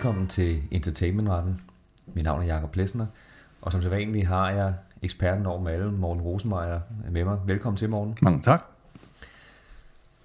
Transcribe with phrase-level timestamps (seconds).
[0.00, 1.60] Velkommen til Entertainmentretten.
[2.14, 3.06] Mit navn er Jakob Plesner,
[3.62, 6.80] og som sædvanligt har jeg eksperten over med alle, Morten Rosenmeier,
[7.10, 7.38] med mig.
[7.46, 8.16] Velkommen til, Morten.
[8.22, 8.64] Mange tak.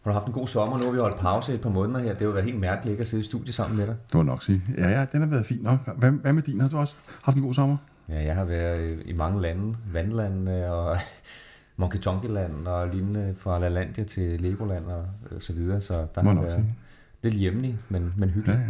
[0.04, 0.78] Har du haft en god sommer?
[0.78, 2.10] Nu har vi holdt pause et par måneder her.
[2.10, 3.96] Det har jo været helt mærkeligt ikke at sidde i studiet sammen med dig.
[4.08, 4.64] Det må nok sige.
[4.78, 5.98] Ja, ja, den har været fin nok.
[5.98, 6.62] Hvad, hvad med din?
[6.62, 7.78] Har du også haft en god sommer?
[8.10, 9.76] Ja, jeg har været i mange lande.
[9.94, 10.98] Vandland og
[11.78, 15.06] Monkey Tonky Land og lignende fra LaLandia til Legoland og
[15.40, 15.82] så videre.
[15.82, 16.76] Så der Må har nok været sige.
[17.22, 18.60] lidt hjemlig, men, men Ja, hyggeligt.
[18.60, 18.66] ja.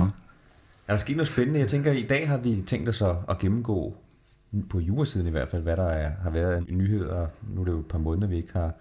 [0.00, 0.06] Nå,
[0.88, 1.60] Er der sket noget spændende?
[1.60, 3.94] Jeg tænker, i dag har vi tænkt os at, at gennemgå,
[4.70, 7.26] på jurasiden i hvert fald, hvad der er, har været af nyheder.
[7.54, 8.72] Nu er det jo et par måneder, vi ikke har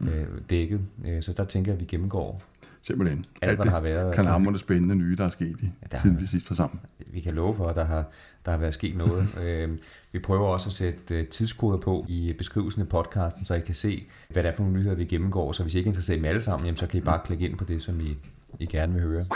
[0.00, 0.80] øh, dækket.
[1.06, 2.42] Øh, Så der tænker jeg, at vi gennemgår
[2.82, 3.24] simpelthen.
[3.42, 4.14] alt, hvad der har været.
[4.14, 6.54] kan hamre det spændende nye, der er sket i, der siden har- vi sidst var
[6.54, 6.80] sammen.
[7.06, 8.04] Vi kan love for, at der har,
[8.44, 9.28] der har været sket noget.
[9.42, 9.78] Øh,
[10.12, 13.74] Vi prøver også at sætte øh, tidskoder på i beskrivelsen af podcasten, så I kan
[13.74, 15.52] se, hvad det er for nogle nyheder, vi gennemgår.
[15.52, 17.20] Så hvis I ikke er interesseret i dem alle sammen, jamen, så kan I bare
[17.24, 18.16] klikke ind på det, som I,
[18.60, 19.26] I gerne vil høre.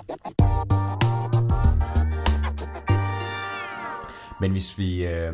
[4.41, 5.33] Men hvis vi øh,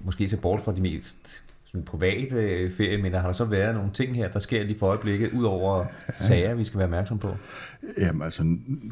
[0.00, 3.90] måske ser bort fra de mest sådan private øh, ferieminder, har der så været nogle
[3.92, 7.36] ting her, der sker lige for øjeblikket, ud over sager, vi skal være opmærksom på?
[7.98, 8.42] Jamen altså,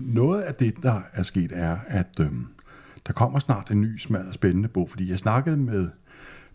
[0.01, 2.27] noget af det, der er sket, er, at øh,
[3.07, 5.89] der kommer snart en ny smadret spændende bog, fordi jeg snakkede med,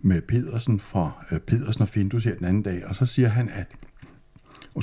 [0.01, 3.49] med Pedersen fra øh, Pedersen og Findus her den anden dag, og så siger han,
[3.49, 3.67] at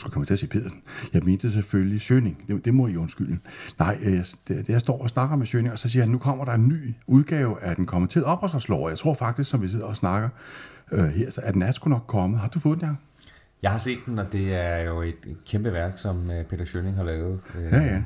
[0.01, 0.83] så kommer til at sige Pedersen.
[1.13, 2.45] Jeg mente selvfølgelig Søning.
[2.49, 3.39] Det, det må I undskylde.
[3.79, 6.45] Nej, øh, det, jeg står og snakker med Søning, og så siger han, nu kommer
[6.45, 8.89] der en ny udgave af den kommenterede opholdslov.
[8.89, 10.29] Jeg tror faktisk, som vi sidder og snakker
[10.93, 12.41] øh, her, så er den er sgu nok kommet.
[12.41, 12.97] Har du fået den, Jacob?
[13.63, 15.15] Jeg har set den, og det er jo et
[15.47, 17.41] kæmpe værk, som øh, Peter Schønning har lavet.
[17.59, 18.03] Øh, Ja, ja.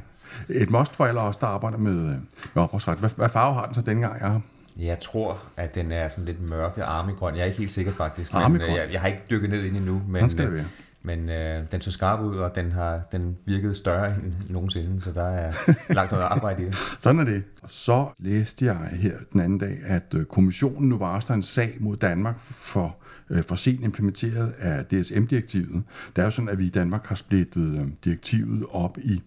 [0.48, 2.16] Et must for alle os, der arbejder med, øh,
[2.54, 2.98] med ophavsret.
[2.98, 4.20] Hvad, hvad farve har den så dengang?
[4.20, 4.40] Jeg har?
[4.78, 7.34] Jeg tror, at den er sådan lidt mørke armigrøn.
[7.34, 10.02] Jeg er ikke helt sikker faktisk, men jeg, jeg har ikke dykket ned ind endnu.
[10.08, 10.64] Men, skal det være.
[11.08, 15.12] Men øh, den så skarp ud, og den har den virkede større end nogensinde, så
[15.12, 15.52] der er
[15.94, 16.74] lagt noget arbejde i det.
[17.00, 17.42] Sådan er det.
[17.62, 21.76] Og så læste jeg her den anden dag, at øh, kommissionen nu varsler en sag
[21.80, 22.96] mod Danmark for
[23.30, 25.82] øh, for sent implementeret af DSM-direktivet.
[26.16, 29.22] Det er jo sådan, at vi i Danmark har splittet øh, direktivet op i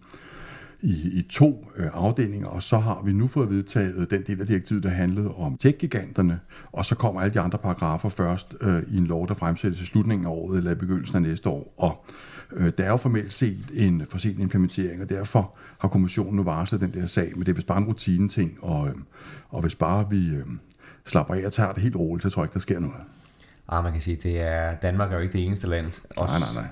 [0.82, 4.46] i, i to øh, afdelinger, og så har vi nu fået vedtaget den del af
[4.46, 6.40] direktivet, der handlede om tech-giganterne,
[6.72, 9.84] og så kommer alle de andre paragrafer først øh, i en lov, der fremsættes i
[9.84, 11.74] slutningen af året eller i begyndelsen af næste år.
[11.76, 12.04] Og
[12.52, 16.42] øh, der er jo formelt set en for sent implementering, og derfor har kommissionen nu
[16.42, 18.94] varslet den der sag, men det er vist bare en rutine-ting, og, øh,
[19.48, 20.46] og hvis bare vi øh,
[21.06, 22.96] slapper af og tager det helt roligt, så tror jeg ikke, der sker noget.
[23.68, 25.86] Ah, man kan sige, det er, Danmark er jo ikke det eneste land.
[25.86, 26.62] Også, Nej, nej,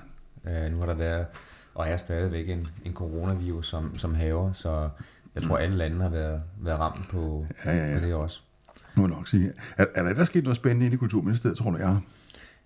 [0.43, 0.65] nej.
[0.65, 1.25] Øh, nu har der været,
[1.73, 4.89] og er stadigvæk en, en coronavirus, som, som haver, så
[5.35, 7.99] jeg tror, alle lande har været, været ramt på, Ja, ja, ja.
[7.99, 8.41] på det også.
[8.97, 9.53] Nu nok sige.
[9.77, 11.99] Er, er der ellers sket noget spændende inde i Kulturministeriet, tror du, jeg?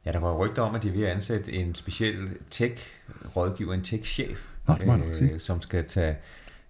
[0.05, 3.73] Ja, der var jo rygter om, at de er ved at ansætte en speciel tech-rådgiver,
[3.73, 4.53] en tech-chef,
[5.13, 5.39] sige.
[5.39, 6.17] som skal tage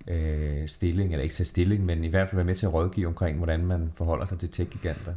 [0.08, 3.08] øh, stilling, eller ikke tage stilling, men i hvert fald være med til at rådgive
[3.08, 5.14] omkring, hvordan man forholder sig til tech-giganter.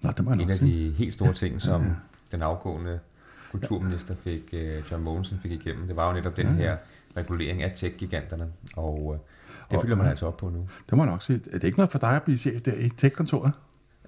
[0.00, 1.86] Nå, det må En af de helt store ting, som
[2.32, 2.98] den afgående
[3.52, 6.76] kulturminister fik, øh, John Mogensen fik igennem, det var jo netop den her
[7.16, 9.20] regulering af tech-giganterne, og øh,
[9.70, 10.68] det Og- fylder man altså op på nu.
[10.90, 11.40] Det må jeg nok sige.
[11.52, 13.52] Er det ikke noget for dig at blive chef der i tech-kontoret?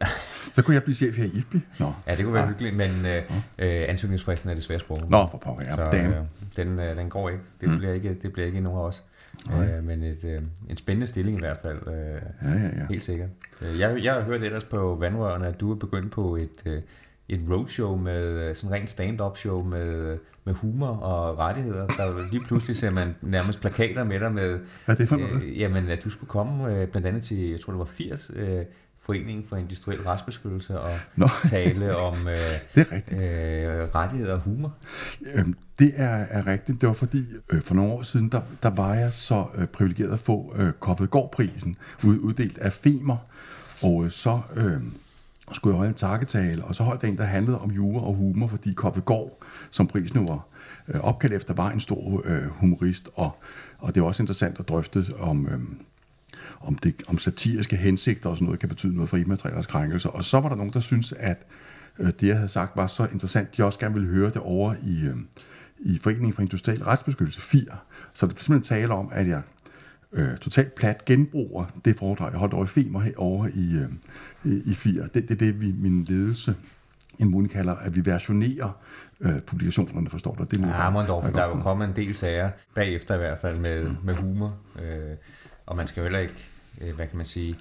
[0.55, 1.61] så kunne jeg blive chef her i IFBI.
[1.79, 3.23] Nå, Ja, det kunne være hyggeligt, men øh,
[3.59, 5.11] øh, ansøgningsfristen er desværre sprunget.
[5.11, 5.75] Nå for pokker, ja.
[5.77, 6.15] så øh,
[6.57, 7.43] den, øh, den går ikke.
[7.61, 7.79] Det, Mm.
[7.79, 8.15] bliver ikke.
[8.23, 9.05] det bliver ikke nogen af os.
[9.53, 11.79] Øh, men et, øh, en spændende stilling i hvert fald.
[11.87, 12.87] Øh, Ja, ja, ja.
[12.91, 13.29] Helt sikkert.
[13.63, 16.83] Øh, Jeg, jeg har hørt ellers på Vandrørene, at du er begyndt på et, øh,
[17.31, 21.87] et roadshow med øh, sådan rent stand-up show med, med humor og rettigheder.
[21.87, 25.43] Der lige pludselig ser man nærmest plakater med dig med, Hvad er det for noget?
[25.43, 28.31] øh, jamen, at du skulle komme øh, blandt andet til, jeg tror det var 80,
[28.35, 28.59] øh,
[29.03, 31.29] Foreningen for Industriel Retsbeskyttelse og Nå.
[31.45, 32.37] tale om øh,
[32.75, 33.21] Det er rigtigt.
[33.21, 34.77] øh, rettigheder og humor.
[35.35, 36.81] Øhm, det er, er rigtigt.
[36.81, 40.13] Det var fordi, øh, for nogle år siden, der, der var jeg så øh, privilegeret
[40.13, 43.17] at få øh, Koppelgaard-prisen ud, uddelt af Femer.
[43.83, 44.77] Og øh, så øh,
[45.55, 48.47] skulle holde en takketale, og så holdt der en, der handlede om jura og humor,
[48.47, 49.39] fordi Koppelgaard,
[49.71, 50.47] som prisen nu var
[50.89, 53.11] øh, opkaldt efter, var en stor øh, humorist.
[53.15, 53.31] Og,
[53.79, 55.47] og det var også interessant at drøfte om...
[55.47, 55.61] Øh,
[56.61, 60.09] om, det, om satiriske hensigter og sådan noget kan betyde noget for immaterielle krænkelser.
[60.09, 61.47] Og så var der nogen, der synes at
[61.99, 64.75] øh, det, jeg havde sagt, var så interessant, de også gerne ville høre det over
[64.83, 65.17] i, øh,
[65.79, 67.63] i Foreningen for Industriel Retsbeskyttelse 4.
[68.15, 69.43] Så det blev simpelthen tale om, at jeg
[70.13, 73.77] øh, totalt plat genbruger det foredrag, jeg holdt over i Femer over i,
[74.45, 75.03] øh, i, 4.
[75.03, 76.55] Det, det er det, vi, min ledelse
[77.19, 78.79] en mulig kalder, at vi versionerer
[79.21, 80.45] øh, publikationerne, forstår du?
[80.45, 83.59] Det er Ja, for der er jo kommet en del sager bagefter i hvert fald
[83.59, 83.97] med, mm.
[84.05, 84.57] med humor.
[84.83, 85.17] Øh,
[85.67, 86.47] og man skal jo heller ikke,
[86.81, 87.55] øh, hvad kan man sige,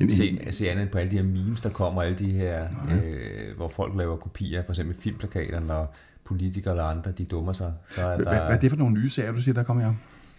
[0.00, 3.56] En- se, se andet på alle de her memes, der kommer, alle de her, øh,
[3.56, 5.94] hvor folk laver kopier, for eksempel filmplakaterne, når
[6.24, 7.72] politikere eller andre, de dummer sig.
[7.88, 9.84] Så er der, hvad, hvad er det for nogle nye sager, du siger, der kommer
[9.84, 9.94] her?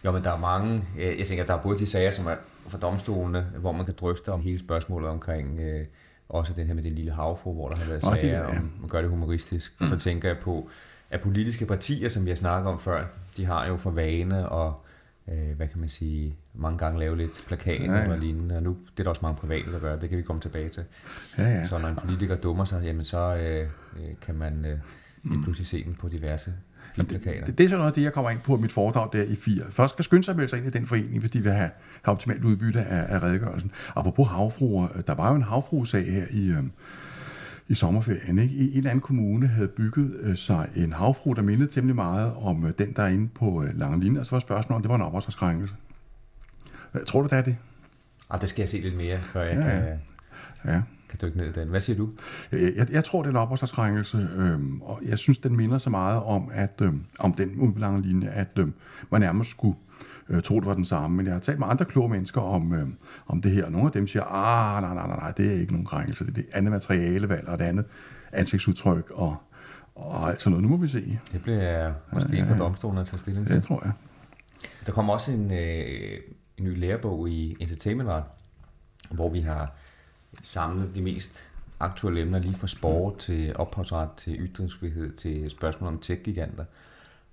[0.05, 2.35] Jo, men der er mange, øh, jeg tænker, der er både de sager, som er
[2.67, 5.85] for domstolene, hvor man kan drøfte om hele spørgsmålet omkring øh,
[6.29, 8.59] også den her med den lille havfru, hvor der har været det sager, er- ja.
[8.59, 9.73] om man gør det humoristisk.
[9.79, 9.83] Mm.
[9.83, 10.69] Og så tænker jeg på,
[11.09, 13.05] at politiske partier, som vi har snakket om før,
[13.38, 14.81] de har jo for vane og
[15.27, 18.03] øh, hvad kan man sige, mange gange lave lidt plakater Ja, ja, ja.
[18.05, 18.11] ja.
[18.11, 20.23] og lignende, og nu det er der også mange private, der gør, det kan vi
[20.23, 20.83] komme tilbage til.
[21.38, 21.67] Ja, ja.
[21.67, 23.67] Så når en politiker dummer sig, jamen så øh,
[23.97, 24.77] øh, kan man øh,
[25.23, 26.53] lige pludselig se dem på diverse
[26.95, 27.45] filmplakater.
[27.45, 29.35] Det, det er så noget af det, jeg kommer ind på mit foredrag der i
[29.35, 29.63] 4.
[29.69, 31.69] Først skal skynde sig at melde sig ind i den forening, hvis de vil have,
[32.01, 33.71] have optimalt udbytte af, af redegørelsen.
[33.95, 36.63] Apropos havfruer, øh, der var jo en havfruesag her i, øh,
[37.67, 38.39] i sommerferien.
[38.39, 38.55] Ikke?
[38.55, 42.33] I en eller anden kommune havde bygget øh, sig en havfru, der mindede temmelig meget
[42.33, 44.19] om øh, den, der er inde på øh, lange linjer.
[44.19, 45.75] Og så var spørgsmålet, om det var en opholdskrænkelse.
[47.05, 47.57] Tror du, det er det?
[48.29, 49.61] Og det skal jeg se lidt mere, før jeg ja.
[49.61, 49.99] kan,
[50.73, 50.81] Ja.
[51.19, 51.68] Kan dykke ned i den.
[51.68, 52.10] Hvad siger du?
[52.51, 55.89] Jeg, jeg, jeg tror, det er en opholdskrænkelse, øhm, og jeg synes, den minder så
[55.89, 58.74] meget om, at øhm, om den udbelange linje, at øhm,
[59.12, 59.77] man nærmest skulle
[60.30, 61.18] øh, tro, det var den samme.
[61.18, 63.86] Men jeg har talt med andre kloge mennesker om, øhm, om det her, og nogle
[63.88, 66.33] af dem siger, ah, nej, nej, nej, nej, det er ikke nogen krænkelse, det er
[66.33, 67.86] det andet materialevalg og det andet
[68.31, 69.36] ansigtsudtryk og,
[69.95, 70.63] og alt sådan noget.
[70.63, 71.19] Nu må vi se.
[71.31, 73.56] Det bliver måske en for domstolen at tage stilling til.
[73.56, 73.94] Det tror jeg.
[74.86, 76.19] Der kommer også en, øh,
[76.57, 78.24] en ny lærebog i entertainment art,
[79.12, 79.75] hvor vi har
[80.41, 81.50] samlet de mest
[81.80, 86.65] aktuelle emner lige fra sport til ophavsret til ytringsfrihed til spørgsmål om tech-giganter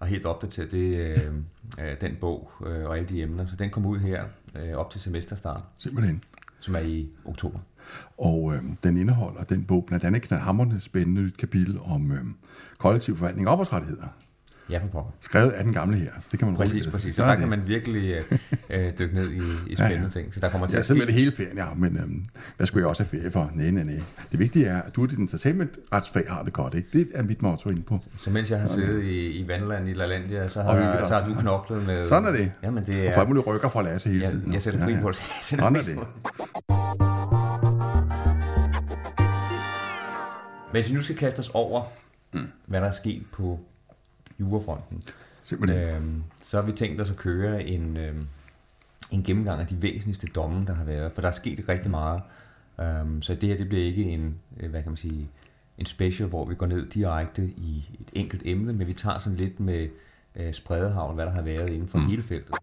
[0.00, 0.96] og helt opdateret det,
[1.78, 3.46] øh, den bog øh, og alle de emner.
[3.46, 4.24] Så den kommer ud her
[4.54, 6.24] øh, op til semesterstart, Simpelthen.
[6.60, 7.58] som er i oktober.
[8.18, 12.24] Og øh, den indeholder den bog, blandt andet et hammerende spændende nyt kapitel om øh,
[12.78, 14.06] kollektiv forvaltning og ophavsrettigheder.
[14.70, 15.10] Ja, for pokker.
[15.20, 17.16] Skrevet af den gamle her, så det kan man roligt Præcis, præcis.
[17.16, 18.38] Så der er kan man virkelig øh,
[18.86, 19.36] øh, dykke ned i,
[19.66, 20.08] i spændende Ja, ja.
[20.08, 20.34] ting.
[20.34, 21.06] Så der kommer til Jeg at ske...
[21.06, 22.24] det hele ferien, ja, men øhm,
[22.56, 23.50] hvad skulle jeg også have ferie for?
[23.54, 24.00] Nej, nej, nej.
[24.32, 26.88] Det vigtige er, at du i din entertainment-retsfag har det godt, ikke?
[26.92, 27.98] Det er mit motto inde på.
[28.16, 31.08] Så mens jeg har siddet i, i Vandland i LaLandia, så Og har, os.
[31.08, 32.06] så har du knoklet med...
[32.06, 32.52] Sådan er det.
[32.62, 33.26] Jamen, det Og er...
[33.26, 34.52] muligt rykker fra Lasse hele Jeg, tiden.
[34.52, 35.00] jeg sætter Ja, fri ja.
[35.00, 35.16] på det.
[35.42, 35.96] Sådan er det.
[40.72, 41.82] Men hvis vi nu skal kaste os over,
[42.32, 42.46] Mm.
[42.66, 43.60] hvad der er sket på
[44.40, 45.02] jurafronten,
[45.44, 45.94] Simpelthen.
[45.94, 48.26] øhm, så har vi tænkt os at køre en, øhm,
[49.10, 51.12] en gennemgang af de væsentligste domme, der har været.
[51.12, 52.22] For der er sket rigtig meget.
[52.80, 55.28] Øhm, så det her det bliver ikke en, øh, hvad kan man sige,
[55.78, 59.36] en special, hvor vi går ned direkte i et enkelt emne, men vi tager sådan
[59.36, 59.88] lidt med
[60.36, 62.06] øh, spredehavn, hvad der har været inden for mm.
[62.06, 62.54] hele feltet.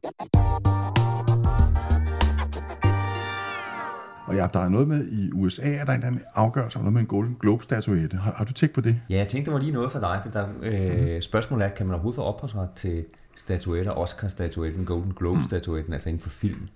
[4.27, 6.83] Og ja, der er noget med i USA, er der en eller anden afgørelse om
[6.83, 8.17] noget med en Golden Globe-statuette.
[8.17, 9.01] Har, har du tænkt på det?
[9.09, 11.85] Ja, jeg tænkte, det var lige noget for dig, for der, øh, spørgsmålet er, kan
[11.85, 13.05] man overhovedet få ophavsret til
[13.37, 16.67] statuetter, Oscar-statuetten, Golden Globe-statuetten, altså inden for film?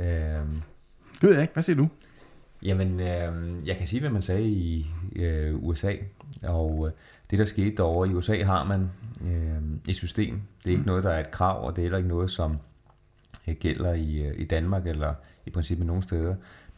[0.00, 0.42] Øh, Det
[1.22, 1.52] ved jeg ikke.
[1.54, 1.88] Hvad siger du?
[2.62, 5.92] Jamen, øh, jeg kan sige, hvad man sagde i øh, USA,
[6.42, 6.92] og øh,
[7.30, 8.90] det, der skete derovre i USA, har man
[9.26, 10.40] øh, et system.
[10.64, 12.56] Det er ikke noget, der er et krav, og det er heller ikke noget, som
[13.48, 15.14] øh, gælder i, øh, i Danmark, eller
[15.46, 16.34] i princippet nogen steder.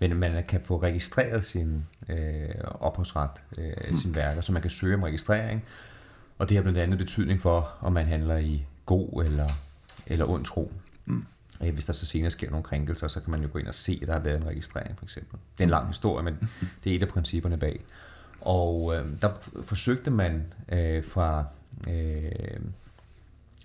[0.09, 2.49] Men man kan få registreret sin øh,
[2.81, 5.65] ophavsret, øh, sine værker, så man kan søge om registrering,
[6.39, 9.49] og det har blandt andet betydning for, om man handler i god eller,
[10.07, 10.73] eller ond tro.
[11.05, 11.25] Mm.
[11.63, 13.75] Øh, Hvis der så senere sker nogle krænkelser, så kan man jo gå ind og
[13.75, 15.39] se, at der har været en registrering, for eksempel.
[15.53, 16.51] Det er en lang historie, men
[16.85, 17.81] det er et af principperne bag.
[18.41, 19.31] Og øh, der
[19.63, 21.45] forsøgte man øh, fra
[21.91, 22.61] øh,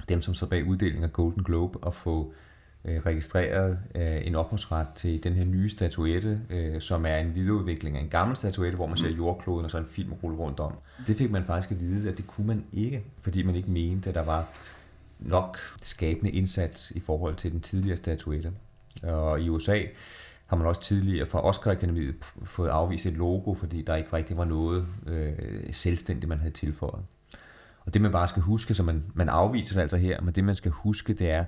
[0.10, 2.47] dem, som så bag uddelingen af Golden Globe, at få øh,
[2.88, 8.02] registreret øh, en ophavsret til den her nye statuette, øh, som er en videreudvikling af
[8.02, 10.74] en gammel statuette, hvor man ser jordkloden og så en film rulle rundt om.
[11.08, 14.10] Det fik man faktisk at vide, at det kunne man ikke, fordi man ikke mente,
[14.10, 14.48] at der var
[15.20, 18.52] nok skabende indsats i forhold til den tidligere statuette.
[19.04, 19.82] Og i USA
[20.46, 24.38] har man også tidligere fra Oscar Akademiet fået afvist et logo, fordi der ikke rigtig
[24.38, 25.34] var noget øh,
[25.72, 27.04] selvstændigt, man havde tilføjet.
[27.80, 30.44] Og det man bare skal huske, så man, man afviser det altså her, men det
[30.44, 31.46] man skal huske, det er,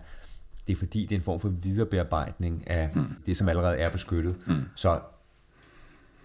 [0.69, 3.05] det er fordi, det er en form for viderebearbejdning af mm.
[3.25, 4.35] det, som allerede er beskyttet.
[4.47, 4.55] Mm.
[4.75, 4.99] Så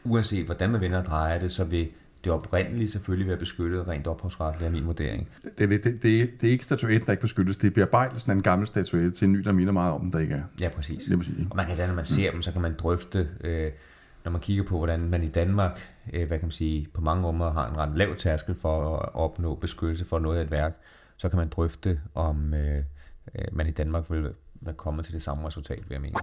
[0.04, 1.88] uanset hvordan man vender og drejer det, så vil
[2.24, 5.28] det oprindelige selvfølgelig være beskyttet rent ophavsretligt af min vurdering.
[5.58, 7.56] Det, det, det, det, er- det er ikke statuetten, der ikke beskyttes.
[7.56, 10.12] Det er bearbejdelsen af en gammel statuette til en ny, der minder meget om den,
[10.12, 10.42] der ikke er.
[10.60, 11.02] Ja, præcis.
[11.04, 11.38] Det sige.
[11.38, 11.50] ikke?
[11.50, 13.70] Og man kan sige, når man ser dem, så kan man drøfte, øh,
[14.24, 17.28] når man kigger på, hvordan man i Danmark, øh, hvad kan man sige, på mange
[17.28, 20.76] områder har en ret lav tærskel for at opnå beskyttelse for noget af et værk,
[21.16, 22.82] så kan man drøfte, om øh,
[23.34, 24.28] øh, man i Danmark vil
[24.60, 26.14] være kommet til det samme resultat, vil jeg mene.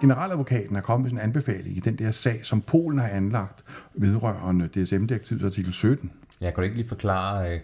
[0.00, 4.68] Generaladvokaten er kommet med sin anbefaling i den der sag, som Polen har anlagt vedrørende
[4.68, 6.10] DSM-direktivets artikel 17.
[6.40, 7.60] Jeg kan du ikke lige forklare øh,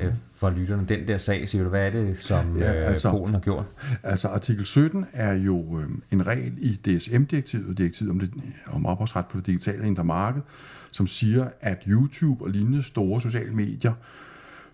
[0.00, 2.88] øh, for lytterne den der sag, siger du, hvad er det, som Ja, øh, altså-
[2.88, 3.64] altså, Polen har gjort?
[4.02, 8.32] Altså artikel 17 er jo øh, en regel i DSM-direktivet, direktivet om, det,
[8.66, 10.42] om ophavsret på det digitale indre marked,
[10.90, 14.27] som siger, at YouTube og lignende store sociale medier øh,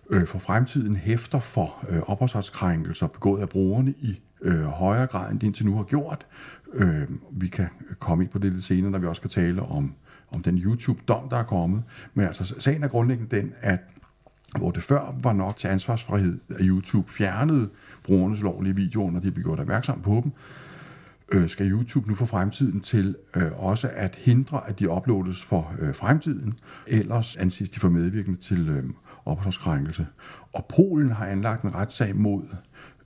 [0.09, 5.39] Øh, for fremtiden hæfter for øh, ophavsretskrænkelser begået af brugerne i øh, højere grad, end
[5.39, 6.25] de indtil nu har gjort.
[6.73, 7.67] Øh, vi kan
[7.99, 9.93] komme ind på det lidt senere, når vi også skal tale om,
[10.31, 11.83] om den YouTube-dom, der er kommet.
[12.13, 13.79] Men altså, sagen er grundlæggende den, at
[14.57, 17.69] hvor det før var nok til ansvarsfrihed, at YouTube fjernede
[18.03, 20.31] brugernes lovlige videoer, når de blev gjort opmærksom på dem,
[21.31, 25.73] øh, skal YouTube nu for fremtiden til øh, også at hindre, at de uploades for
[25.79, 26.53] øh, fremtiden,
[26.87, 28.83] ellers anses de for medvirkende til øh,
[29.25, 30.07] opholdskrænkelse.
[30.53, 32.43] Og Polen har anlagt en retssag mod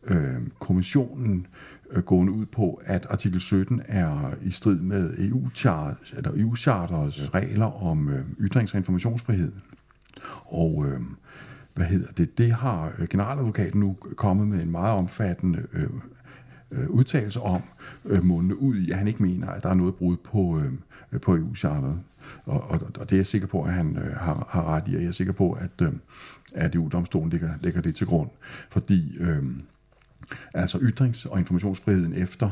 [0.03, 1.47] øh, kommissionen
[1.91, 8.09] øh, gående ud på, at artikel 17 er i strid med EU-charters EU regler om
[8.09, 9.51] øh, ytrings- og informationsfrihed.
[10.45, 11.01] Og øh,
[11.73, 12.38] hvad hedder det?
[12.38, 15.89] Det har øh, generaladvokaten nu kommet med en meget omfattende øh,
[16.71, 17.61] øh, udtalelse om,
[18.05, 21.19] øh, månede ud i, at han ikke mener, at der er noget brud på, øh,
[21.19, 21.99] på EU-charteret.
[22.45, 24.95] Og, og, og det er jeg sikker på, at han øh, har, har ret i,
[24.95, 25.93] og jeg er sikker på, at, øh,
[26.53, 28.29] at EU-domstolen lægger, lægger det til grund.
[28.69, 29.43] Fordi øh,
[30.53, 32.49] altså ytrings- og informationsfriheden efter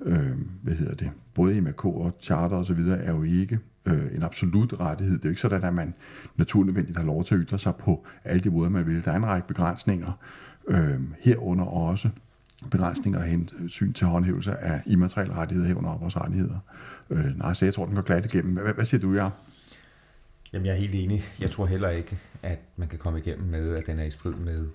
[0.00, 4.14] øh, hvad hedder det, både MRK og charter og så videre, er jo ikke øh,
[4.14, 5.16] en absolut rettighed.
[5.16, 5.94] Det er jo ikke sådan, at man
[6.36, 9.04] naturligvis har lov til at ytre sig på alle de måder, man vil.
[9.04, 10.12] Der er en række begrænsninger,
[10.68, 12.08] øh, herunder også
[12.70, 16.58] begrænsninger af hensyn til håndhævelse af immaterielle rettigheder herunder ophavsrettigheder.
[17.10, 18.52] Øh, nej, så jeg tror, den går glat igennem.
[18.52, 19.30] Hvad, hvad siger du, ja?
[20.52, 21.24] Jamen, jeg er helt enig.
[21.40, 24.34] Jeg tror heller ikke, at man kan komme igennem med, at den er i strid
[24.34, 24.66] med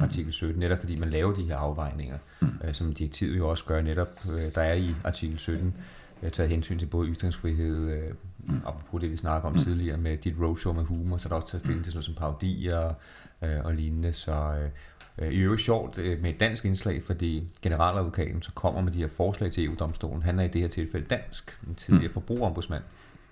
[0.00, 2.48] artikel 17, netop fordi man laver de her afvejninger, mm.
[2.64, 5.74] øh, som direktivet jo også gør netop, øh, der er i artikel 17,
[6.22, 8.60] øh, taget hensyn til både ytringsfrihed, øh, mm.
[8.66, 9.62] apropos det vi snakker om mm.
[9.62, 12.04] tidligere med dit roadshow med humor, så er der også taget stilling til sådan noget
[12.04, 12.94] som parodier
[13.42, 14.70] øh, og lignende, så Øh,
[15.18, 19.08] I øvrigt sjovt øh, med et dansk indslag, fordi generaladvokaten så kommer med de her
[19.08, 20.22] forslag til EU-domstolen.
[20.22, 22.12] Han er i det her tilfælde dansk, en tidligere mm.
[22.12, 22.82] forbrugerombudsmand,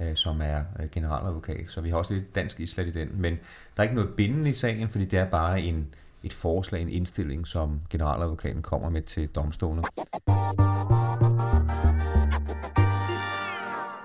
[0.00, 0.62] øh, som er
[0.92, 1.68] generaladvokat.
[1.68, 3.08] Så vi har også lidt dansk islet i den.
[3.14, 3.38] Men der
[3.76, 7.46] er ikke noget bindende i sagen, fordi det er bare en, et forslag, en indstilling,
[7.46, 9.84] som generaladvokaten kommer med til domstolen.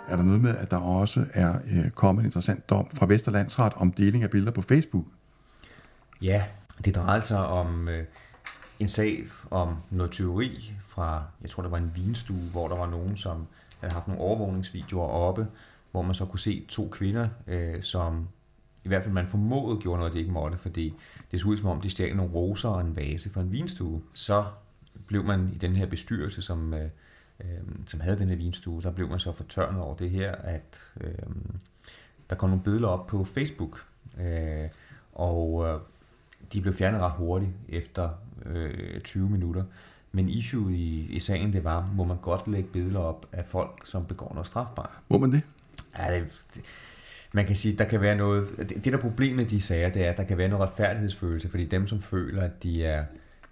[0.08, 1.54] Er der noget med, at der også er
[1.96, 5.06] kommet en interessant dom fra Vesterlandsret om deling af billeder på Facebook?
[6.22, 6.44] Ja,
[6.86, 8.06] det drejede sig om øh,
[8.80, 12.90] en sag om noget teori fra, jeg tror det var en vinstue, hvor der var
[12.90, 13.48] nogen, som
[13.80, 15.48] havde haft nogle overvågningsvideoer oppe,
[15.92, 18.28] hvor man så kunne se to kvinder, øh, som
[18.84, 20.94] i hvert fald man formodet gjorde noget, de ikke måtte, fordi
[21.32, 24.02] det så ud som om, de stjal nogle roser og en vase fra en vinstue.
[24.14, 24.46] Så
[25.08, 26.90] blev man i den her bestyrelse, som, øh,
[27.40, 27.48] øh,
[27.86, 31.12] som havde den her vinstue, der blev man så fortørnet over det her, at øh,
[32.30, 33.86] der kom nogle billeder op på Facebook,
[34.20, 34.70] øh,
[35.14, 35.80] og øh,
[36.54, 38.10] de blev fjernet ret hurtigt efter
[38.46, 39.64] øh, 20 minutter.
[40.12, 43.82] Men issue i, i sagen, det var, må man godt lægge billeder op af folk,
[43.86, 44.90] som begår noget strafbart.
[45.10, 45.42] Må man det?
[45.98, 46.64] Ja, det, det
[47.34, 48.48] man kan sige, der kan være noget...
[48.58, 51.50] Det, det der problem med de sager, det er, at der kan være noget retfærdighedsfølelse,
[51.50, 53.06] fordi dem, som føler, at de er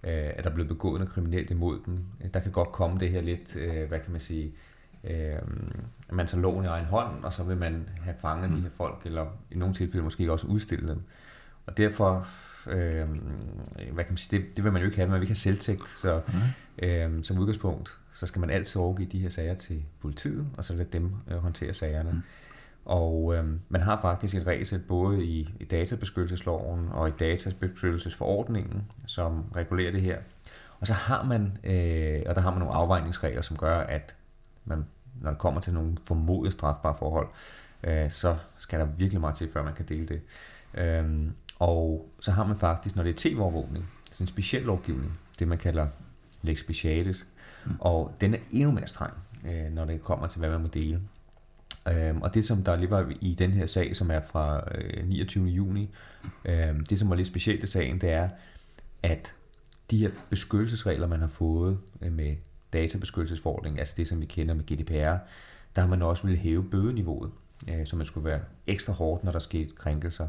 [0.06, 2.00] øh, at der er blevet begået noget kriminelt imod dem,
[2.34, 4.52] der kan godt komme det her lidt, øh, hvad kan man sige,
[5.04, 5.36] øh,
[6.12, 8.56] man tager loven i egen hånd, og så vil man have fanget mm.
[8.56, 11.02] de her folk, eller i nogle tilfælde måske også udstille dem.
[11.66, 12.28] Og derfor
[12.68, 13.08] Øh,
[13.94, 15.36] hvad kan man sige, det, det vil man jo ikke have, man vil ikke have
[15.36, 16.88] selvtægt, så mm.
[16.88, 20.74] øh, som udgangspunkt, så skal man altid overgive de her sager til politiet, og så
[20.74, 22.12] lade dem øh, håndtere sagerne.
[22.12, 22.22] Mm.
[22.86, 29.44] Og øh, man har faktisk et regelsæt både i, i databeskyttelsesloven og i databeskyttelsesforordningen, som
[29.56, 30.18] regulerer det her.
[30.80, 34.16] Og så har man, øh, og der har man nogle afvejningsregler, som gør, at
[34.66, 34.86] man,
[35.22, 37.28] når det kommer til nogle formodet strafbare forhold,
[37.84, 40.22] øh, så skal der virkelig meget til, før man kan dele det.
[40.74, 41.28] Øh,
[41.60, 45.58] og så har man faktisk, når det er tv-overvågning, sådan en speciel lovgivning, det man
[45.58, 45.88] kalder
[46.42, 47.28] lex specialis,
[47.66, 47.72] mm.
[47.80, 49.14] og den er endnu mere streng,
[49.46, 51.02] øh, når det kommer til, hvad man må dele.
[51.88, 54.64] Øhm, og det, som der lige var i den her sag, som er fra
[55.04, 55.48] 29.
[55.48, 55.90] Øh, juni,
[56.46, 58.30] øhm, det, som var lidt specielt i sagen, det er,
[59.04, 59.36] at
[59.92, 62.36] de her beskyttelsesregler, man har fået øh, med
[62.74, 65.18] databeskyttelsesforordningen, altså det, som vi kender med GDPR,
[65.76, 67.32] der har man også ville hæve bødeniveauet,
[67.86, 70.28] så man skulle være ekstra hårdt, når der skete krænkelser.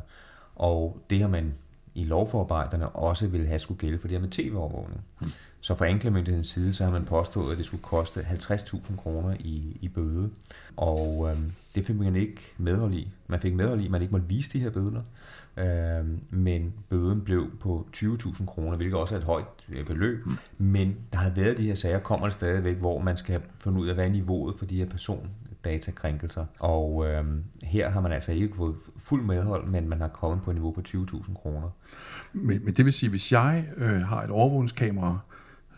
[0.56, 1.54] Og det har man
[1.94, 5.00] i lovforarbejderne også ville have skulle gælde for det her med tv-overvågning.
[5.20, 5.30] Mm.
[5.60, 9.78] Så fra anklagemyndighedens side, så har man påstået, at det skulle koste 50.000 kroner i,
[9.80, 10.30] i bøde.
[10.76, 13.08] Og øhm, det fik man ikke medhold i.
[13.26, 15.02] Man fik medhold i, at man ikke måtte vise de her bøder.
[15.56, 20.26] Øhm, men bøden blev på 20.000 kroner, hvilket også er et højt øh, beløb.
[20.26, 20.36] Mm.
[20.58, 23.88] Men der har været de her sager, kommer det stadigvæk, hvor man skal finde ud
[23.88, 25.30] af, hvad er niveauet for de her person,
[25.66, 26.46] datakrænkelser.
[26.60, 27.24] Og øh,
[27.62, 30.72] her har man altså ikke fået fuld medhold, men man har kommet på et niveau
[30.72, 31.70] på 20.000 kroner.
[32.32, 35.18] Men, men det vil sige, hvis jeg øh, har et overvågningskamera,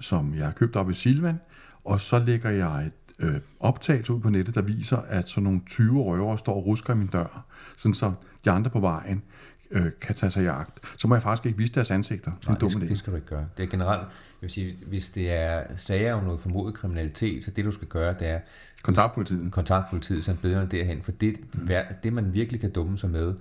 [0.00, 1.40] som jeg har købt op i Silvan,
[1.84, 5.60] og så lægger jeg et øh, optagelse ud på nettet, der viser, at sådan nogle
[5.66, 8.12] 20 røvere står og rusker i min dør, sådan så
[8.44, 9.22] de andre på vejen
[9.70, 12.30] øh, kan tage sig i agt, så må jeg faktisk ikke vise deres ansigter.
[12.30, 13.46] Det, Nej, det, skal, det skal du ikke gøre.
[13.56, 14.08] Det er generelt, jeg
[14.40, 18.14] vil sige, hvis det er sager om noget formodet kriminalitet, så det du skal gøre,
[18.18, 18.40] det er
[18.82, 19.52] kontaktpolitiet.
[19.52, 21.02] Kontaktpolitiet, så bedre derhen.
[21.02, 21.68] For det, mm.
[22.02, 23.34] det man virkelig kan dumme sig med,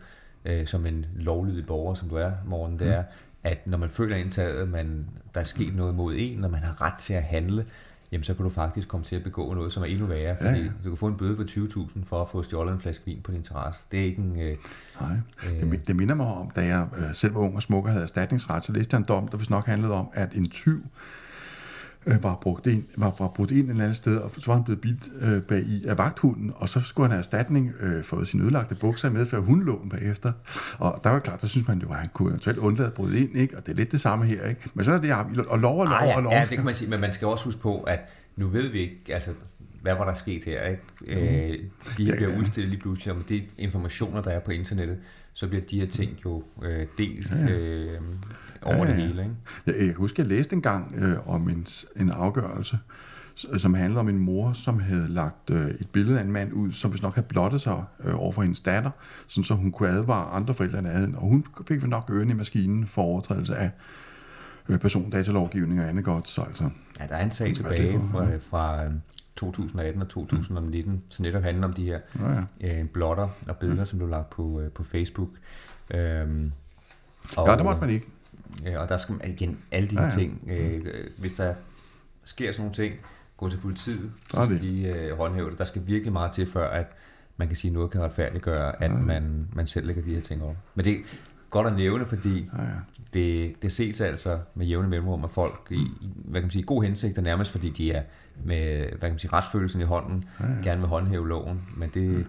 [0.45, 2.93] øh, som en lovlydig borger, som du er, morgen, det mm.
[2.93, 3.03] er,
[3.43, 6.59] at når man føler indtaget, at man, der er sket noget mod en, når man
[6.59, 7.65] har ret til at handle,
[8.11, 10.59] jamen så kan du faktisk komme til at begå noget, som er endnu værre, fordi
[10.59, 10.71] ja, ja.
[10.83, 13.31] du kan få en bøde for 20.000 for at få stjålet en flaske vin på
[13.31, 13.81] din terrasse.
[13.91, 14.39] Det er ikke en...
[14.39, 14.57] Øh,
[15.01, 17.85] Nej, øh, det, det minder mig om, da jeg øh, selv var ung og smuk
[17.85, 20.49] og havde erstatningsret, så læste jeg en dom, der vist nok handlede om, at en
[20.49, 20.83] tyv
[22.07, 24.53] øh, var, brugt ind, var, var brugt ind et eller andet sted, og så var
[24.53, 28.03] han blevet bidt øh, bag i af vagthunden, og så skulle han have erstatning øh,
[28.03, 30.31] for sin ødelagte bukser med, før hun lå bagefter.
[30.77, 33.19] Og der var klart, der synes man jo, at han kunne eventuelt undlade at bryde
[33.19, 33.57] ind, ikke?
[33.57, 34.47] og det er lidt det samme her.
[34.47, 34.61] Ikke?
[34.73, 35.13] Men så er det,
[35.47, 36.33] og lov og lov ah, ja, og lov.
[36.33, 37.99] Ja, det kan man sige, men man skal også huske på, at
[38.35, 39.31] nu ved vi ikke, altså
[39.81, 40.63] hvad var der sket her?
[40.63, 40.81] Ikke?
[41.01, 41.07] Mm.
[41.07, 41.59] Øh,
[41.97, 44.97] de her bliver udstillet lige pludselig, om det informationer, der er på internettet,
[45.37, 47.51] så bliver de her ting jo øh, delt ja, ja.
[47.51, 48.01] Øh,
[48.61, 48.87] over ja, ja.
[48.87, 49.21] det hele.
[49.21, 49.35] Ikke?
[49.65, 52.79] Jeg, jeg husker, jeg læste engang øh, om en, en afgørelse,
[53.57, 56.71] som handlede om en mor, som havde lagt øh, et billede af en mand ud,
[56.71, 58.91] som hvis nok havde blottet sig øh, over for hendes datter,
[59.27, 61.15] sådan så hun kunne advare andre forældre end andet.
[61.15, 63.71] Og hun fik vel nok ørene i maskinen for overtrædelse af
[64.69, 66.29] øh, persondatalovgivning og andet godt.
[66.29, 68.85] Så altså, ja, der er en sag tilbage fra, fra
[69.37, 71.01] 2018 og 2019, mm.
[71.07, 72.79] som netop handler om de her ja, ja.
[72.79, 73.85] Øh, blotter og billeder, mm.
[73.85, 75.29] som blev lagt på, øh, på Facebook.
[75.91, 76.51] Øhm,
[77.37, 78.07] og, ja, det måtte man ikke.
[78.63, 80.19] Ja, og der skal man igen alle de her ja, ja.
[80.19, 80.41] ting.
[80.47, 80.85] Øh,
[81.17, 81.53] hvis der
[82.23, 82.95] sker sådan nogle ting,
[83.37, 85.57] gå til politiet, så skal de øh, håndhæve det.
[85.57, 86.95] Der skal virkelig meget til, før at
[87.37, 88.97] man kan sige, at noget kan retfærdiggøre, at ja.
[88.97, 90.55] man, man selv lægger de her ting op.
[90.75, 90.97] Men det
[91.49, 92.69] godt at nævne, fordi ja, ja.
[93.13, 96.83] Det, det ses altså med jævne mellemrum af folk i, hvad kan man sige, god
[96.83, 98.03] hensigt, og nærmest fordi de er
[98.43, 100.51] med hvad kan man sige, retsfølelsen i hånden, ja, ja.
[100.63, 102.17] gerne vil håndhæve loven, men det, ja.
[102.17, 102.25] det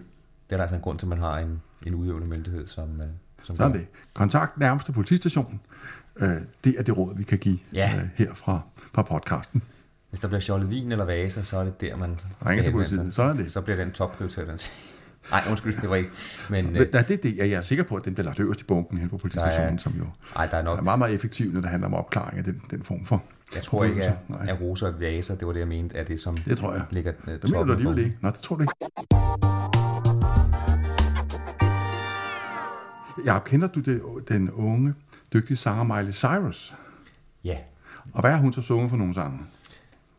[0.49, 3.07] er der altså en grund til, at man har en, en udøvende myndighed, som, øh,
[3.43, 3.87] som Sådan det.
[4.13, 5.59] Kontakt nærmeste politistation.
[6.17, 6.29] Øh,
[6.63, 7.91] det er det råd, vi kan give ja.
[7.95, 8.61] øh, her fra,
[8.93, 9.61] fra podcasten.
[10.09, 13.13] Hvis der bliver stjålet vin eller vaser, så er det der, man ringer til politiet.
[13.13, 13.51] Så er det.
[13.51, 14.71] Så bliver den topprioriteret.
[15.31, 16.09] Nej, undskyld, det var ikke.
[16.49, 18.63] Men, øh, det, det, det, jeg er sikker på, at den bliver lagt øverst i
[18.63, 20.05] bunken hen på politistationen, som jo
[20.35, 22.61] ej, der er, nok, er meget, meget effektiv, når det handler om opklaring af den,
[22.71, 23.23] den form for
[23.55, 24.15] Jeg tror ikke, at,
[24.47, 26.83] at roser og vaser, det var det, jeg mente, at det som det tror jeg.
[26.91, 28.17] ligger uh, Det mener du alligevel ikke.
[28.21, 28.73] Nå, det tror du ikke.
[33.25, 34.93] Ja, kender du det, den unge,
[35.33, 36.75] dygtige sanger Miley Cyrus?
[37.43, 37.57] Ja.
[38.13, 39.39] Og hvad har hun så sunget for nogle sange?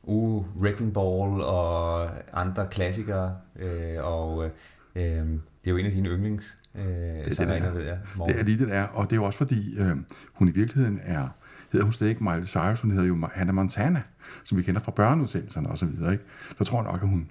[0.03, 4.51] Uh, Wrecking Ball og andre klassikere, øh, og
[4.95, 6.85] øh, det er jo en af dine yndlings øh,
[7.25, 7.99] det, sangerinder, ved jeg.
[8.17, 8.33] Morgen.
[8.33, 9.97] Det er lige det er, og det er jo også fordi, øh,
[10.33, 11.29] hun i virkeligheden er,
[11.73, 14.03] hedder hun stadig ikke Miley Cyrus, hun hedder jo Hannah Montana,
[14.45, 16.13] som vi kender fra børneudsendelserne og så videre.
[16.13, 16.25] Ikke?
[16.59, 17.31] Så tror jeg nok, at hun,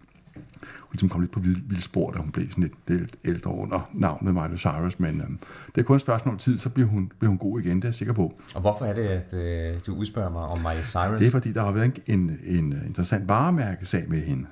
[0.80, 3.90] hun ligesom kom lidt på vild spor, da hun blev sådan lidt, lidt ældre under
[3.94, 5.28] navnet Miley Cyrus, men øh,
[5.76, 7.84] det er kun et spørgsmål om tid, så bliver hun, bliver hun god igen, det
[7.84, 8.34] er jeg sikker på.
[8.56, 11.20] Og hvorfor er det, at øh, du udspørger mig om Miley Cyrus?
[11.20, 14.46] Det er fordi, der har været en, en, en interessant varemærkesag med hende.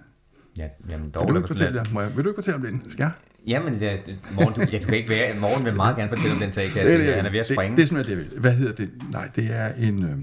[0.57, 2.89] Ja, jamen, dog, vil, du ikke fortælle, må jeg, vil du ikke fortælle om den?
[2.89, 3.11] Skal jeg?
[3.47, 3.97] Jamen, ja,
[4.35, 5.39] morgen, du, ja, du kan ikke være...
[5.39, 7.13] Morgen vil meget gerne fortælle om den sag, kan jeg sige.
[7.13, 7.61] Han er ved at springe.
[7.63, 8.91] Det, det, det er simpelthen det, Hvad hedder det?
[9.11, 10.17] Nej, det er en, øh,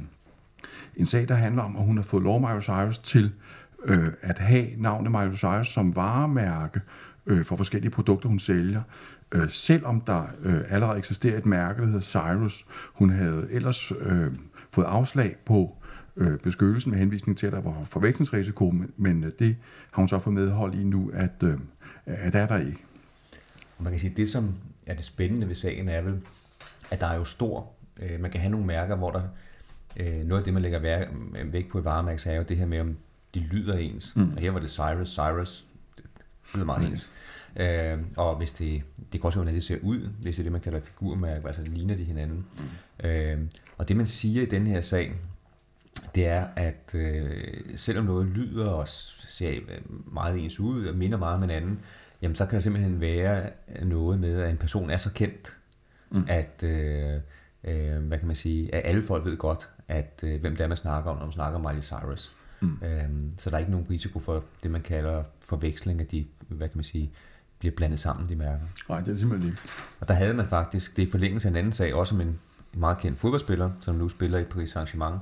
[0.96, 3.32] en sag, der handler om, at hun har fået lov Miley Cyrus til
[3.84, 6.80] øh, at have navnet Miley Cyrus som varemærke
[7.26, 8.82] øh, for forskellige produkter, hun sælger.
[9.32, 12.66] Øh, selvom der øh, allerede eksisterer et mærke, der hedder Cyrus.
[12.94, 14.32] Hun havde ellers øh,
[14.70, 15.76] fået afslag på
[16.16, 19.56] øh, beskyttelsen med henvisning til, at der var forvekslingsrisiko, men, men øh, det
[19.90, 21.58] har hun så fået medhold i nu, at, øh,
[22.06, 22.78] at der er der ikke.
[23.78, 24.54] Man kan sige, det som
[24.86, 26.20] er det spændende ved sagen er vel,
[26.90, 27.70] at der er jo stor,
[28.02, 29.22] øh, man kan have nogle mærker, hvor der,
[29.96, 31.06] øh, noget af det, man lægger
[31.44, 32.96] væk på et varemærke, så er jo det her med, om
[33.34, 34.16] de lyder ens.
[34.16, 34.32] Mm.
[34.32, 36.04] Og her var det Cyrus, Cyrus, det
[36.54, 36.90] lyder meget mm.
[36.90, 37.10] ens.
[37.56, 40.42] Øh, og hvis det, det kan også være, hvordan det ser ud, hvis det er
[40.42, 42.46] det, man kalder figurmærke, altså ligner de hinanden.
[43.02, 43.08] Mm.
[43.08, 43.38] Øh,
[43.78, 45.12] og det, man siger i den her sag,
[46.14, 47.30] det er, at øh,
[47.76, 49.60] selvom noget lyder og ser
[50.12, 51.80] meget ens ud og minder meget om hinanden,
[52.22, 53.50] jamen så kan der simpelthen være
[53.82, 55.56] noget med, at en person er så kendt,
[56.10, 56.24] mm.
[56.28, 57.20] at, øh,
[57.64, 60.68] øh, hvad kan man sige, at alle folk ved godt, at øh, hvem det er,
[60.68, 62.32] man snakker om, når man snakker om Miley Cyrus.
[62.60, 62.78] Mm.
[62.82, 66.68] Øh, så der er ikke nogen risiko for det, man kalder forveksling af de, hvad
[66.68, 67.10] kan man sige,
[67.58, 68.64] bliver blandet sammen, de mærker.
[68.88, 69.62] Nej, det er simpelthen ikke.
[70.00, 72.38] Og der havde man faktisk, det er forlængelse af en anden sag, også med en,
[72.74, 75.18] en meget kendt fodboldspiller, som nu spiller i Paris Saint-Germain,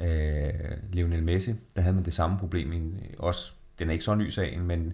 [0.00, 0.52] øh,
[0.92, 2.72] Lionel Messi, der havde man det samme problem.
[2.72, 4.92] I, også, den er ikke så ny sagen, men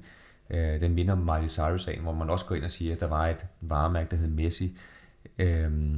[0.50, 3.06] øh, den minder om Miley Cyrus-sagen, hvor man også går ind og siger, at der
[3.06, 4.78] var et varemærke, der hed Messi,
[5.38, 5.94] øh,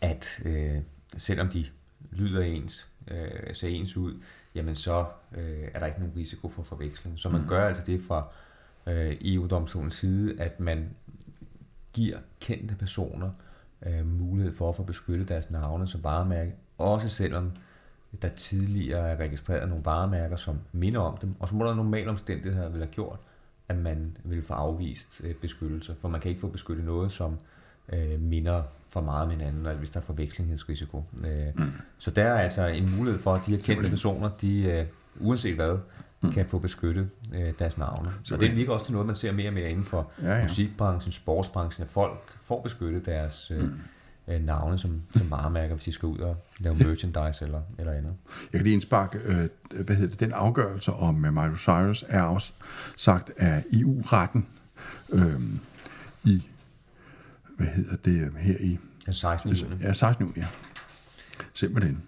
[0.00, 0.78] at øh,
[1.16, 1.64] selvom de
[2.10, 4.14] lyder ens, øh, ser ens ud,
[4.54, 5.06] jamen så
[5.36, 7.18] øh, er der ikke nogen risiko for forveksling.
[7.18, 7.48] Så man mm.
[7.48, 8.28] gør altså det fra
[8.86, 10.90] øh, EU-domstolens side, at man
[11.92, 13.30] giver kendte personer
[13.86, 17.52] øh, mulighed for at få beskyttet deres navne som varemærke, også selvom
[18.22, 22.10] der tidligere er registreret nogle varemærker, som minder om dem, og så må der normale
[22.10, 23.18] omstændigheder vil have gjort,
[23.68, 27.38] at man vil få afvist øh, beskyttelse, for man kan ikke få beskyttet noget, som
[27.92, 31.04] øh, minder for meget om hinanden, eller hvis der er forvekslingsrisiko.
[31.24, 31.72] Øh, mm.
[31.98, 34.86] Så der er altså en mulighed for, at de her kendte personer, de øh,
[35.20, 35.78] uanset hvad,
[36.22, 36.32] mm.
[36.32, 38.10] kan få beskyttet øh, deres navne.
[38.22, 40.42] Så det ligger også til noget, man ser mere og mere inden for ja, ja.
[40.42, 43.80] musikbranchen, sportsbranchen, at folk får beskyttet deres øh, mm.
[44.28, 48.14] Øh, navne som, som varemærker, hvis de skal ud og lave merchandise eller, eller andet.
[48.52, 49.48] Jeg kan lige indsparke, øh,
[49.84, 52.52] hvad hedder det, den afgørelse om uh, Miley Cyrus er også
[52.96, 54.46] sagt af EU-retten
[55.12, 55.40] øh,
[56.24, 56.48] i,
[57.56, 58.78] hvad hedder det, her i...
[59.10, 59.50] 16.
[59.52, 59.76] juni.
[59.82, 60.26] Ja, 16.
[60.26, 60.46] juni, ja.
[61.54, 62.02] Simpelthen.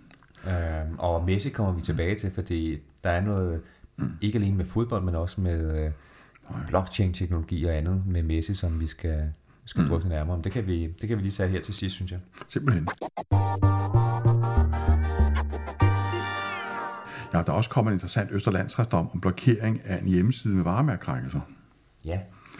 [0.47, 3.61] Øhm, og Messi kommer vi tilbage til, fordi der er noget,
[3.97, 4.11] mm.
[4.21, 5.91] ikke alene med fodbold, men også med øh,
[6.69, 9.33] blockchain-teknologi og andet med Messi, som vi skal,
[9.67, 9.89] skal mm.
[9.89, 10.43] drøfte nærmere om.
[10.43, 12.21] Det kan, vi, det kan vi lige tage her til sidst, synes jeg.
[12.49, 12.89] Simpelthen.
[17.33, 21.41] Ja, der er også kommet en interessant Østerlandsretsdom om blokering af en hjemmeside med varemærkrænkelser.
[22.05, 22.19] Ja,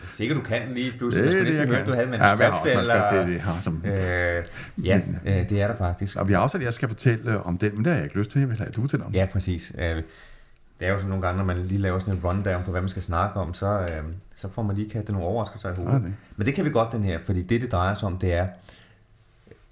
[0.09, 1.25] Sikkert du kan lige pludselig.
[1.25, 2.67] Det, jeg skulle næsten høre, du havde manuskript.
[2.67, 3.13] Ja, eller...
[3.13, 3.85] det, det har som...
[3.87, 4.45] Øh,
[4.85, 6.17] ja, øh, det er der faktisk.
[6.17, 8.19] Og vi har også, at jeg skal fortælle om den, men det har jeg ikke
[8.19, 8.39] lyst til.
[8.39, 9.73] Jeg vil have, at du fortæller om Ja, præcis.
[9.79, 10.03] Øh,
[10.79, 12.81] det er jo sådan nogle gange, når man lige laver sådan en rundown på, hvad
[12.81, 14.05] man skal snakke om, så, øh,
[14.37, 15.97] så får man lige kastet nogle overraskelser i hovedet.
[15.97, 16.13] Okay.
[16.37, 18.49] Men det kan vi godt, den her, fordi det, det drejer sig om, det er,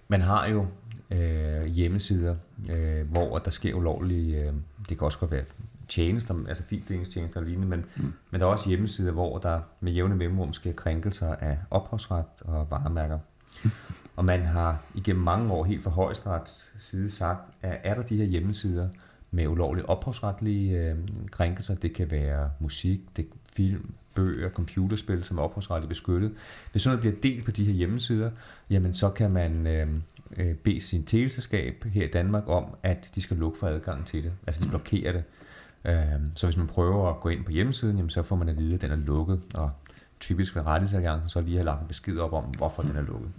[0.09, 0.67] man har jo
[1.11, 2.37] øh, hjemmesider,
[2.71, 4.53] øh, hvor der sker ulovlige, øh,
[4.88, 5.45] det kan også godt være
[5.88, 8.12] tjenester, altså fildelingstjenester og lignende, men, mm.
[8.31, 12.67] men der er også hjemmesider, hvor der med jævne mellemrum sker krænkelser af ophavsret og
[12.71, 13.19] varemærker.
[13.64, 13.71] Mm.
[14.17, 18.17] Og man har igennem mange år helt fra højesterets side sagt, at er der de
[18.17, 18.88] her hjemmesider
[19.35, 20.97] med ulovlige ophavsretlige øh,
[21.31, 26.33] krænkelser, det kan være musik, det, film, bøger, computerspil, som er ophavsretligt beskyttet.
[26.73, 28.31] Hvis sådan noget bliver delt på de her hjemmesider,
[28.70, 29.88] jamen så kan man øh,
[30.37, 34.25] øh bede sin teleselskab her i Danmark om, at de skal lukke for adgang til
[34.25, 34.33] det.
[34.47, 35.25] Altså de blokerer det.
[35.85, 38.59] Øh, så hvis man prøver at gå ind på hjemmesiden, jamen, så får man at
[38.59, 39.70] vide, at den er lukket, og
[40.20, 43.31] typisk ved rettighedsalliancen så lige har lagt en besked op om, hvorfor den er lukket.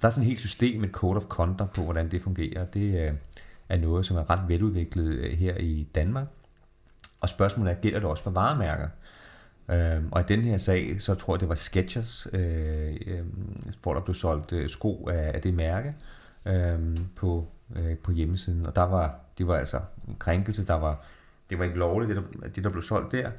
[0.00, 2.64] Der er sådan et helt system, et code of conduct på, hvordan det fungerer.
[2.64, 3.12] Det øh,
[3.68, 6.26] er noget, som er ret veludviklet øh, her i Danmark.
[7.20, 8.88] Og spørgsmålet er, gælder det også for varemærker?
[9.68, 13.24] Øh, og i den her sag, så tror jeg, det var Skechers, øh, øh,
[13.82, 15.94] hvor der blev solgt øh, sko af, af det mærke
[16.46, 18.66] øh, på, øh, på hjemmesiden.
[18.66, 21.04] Og der var, det var altså en krænkelse, der var
[21.50, 23.30] det var ikke lovligt, det der, det der blev solgt der,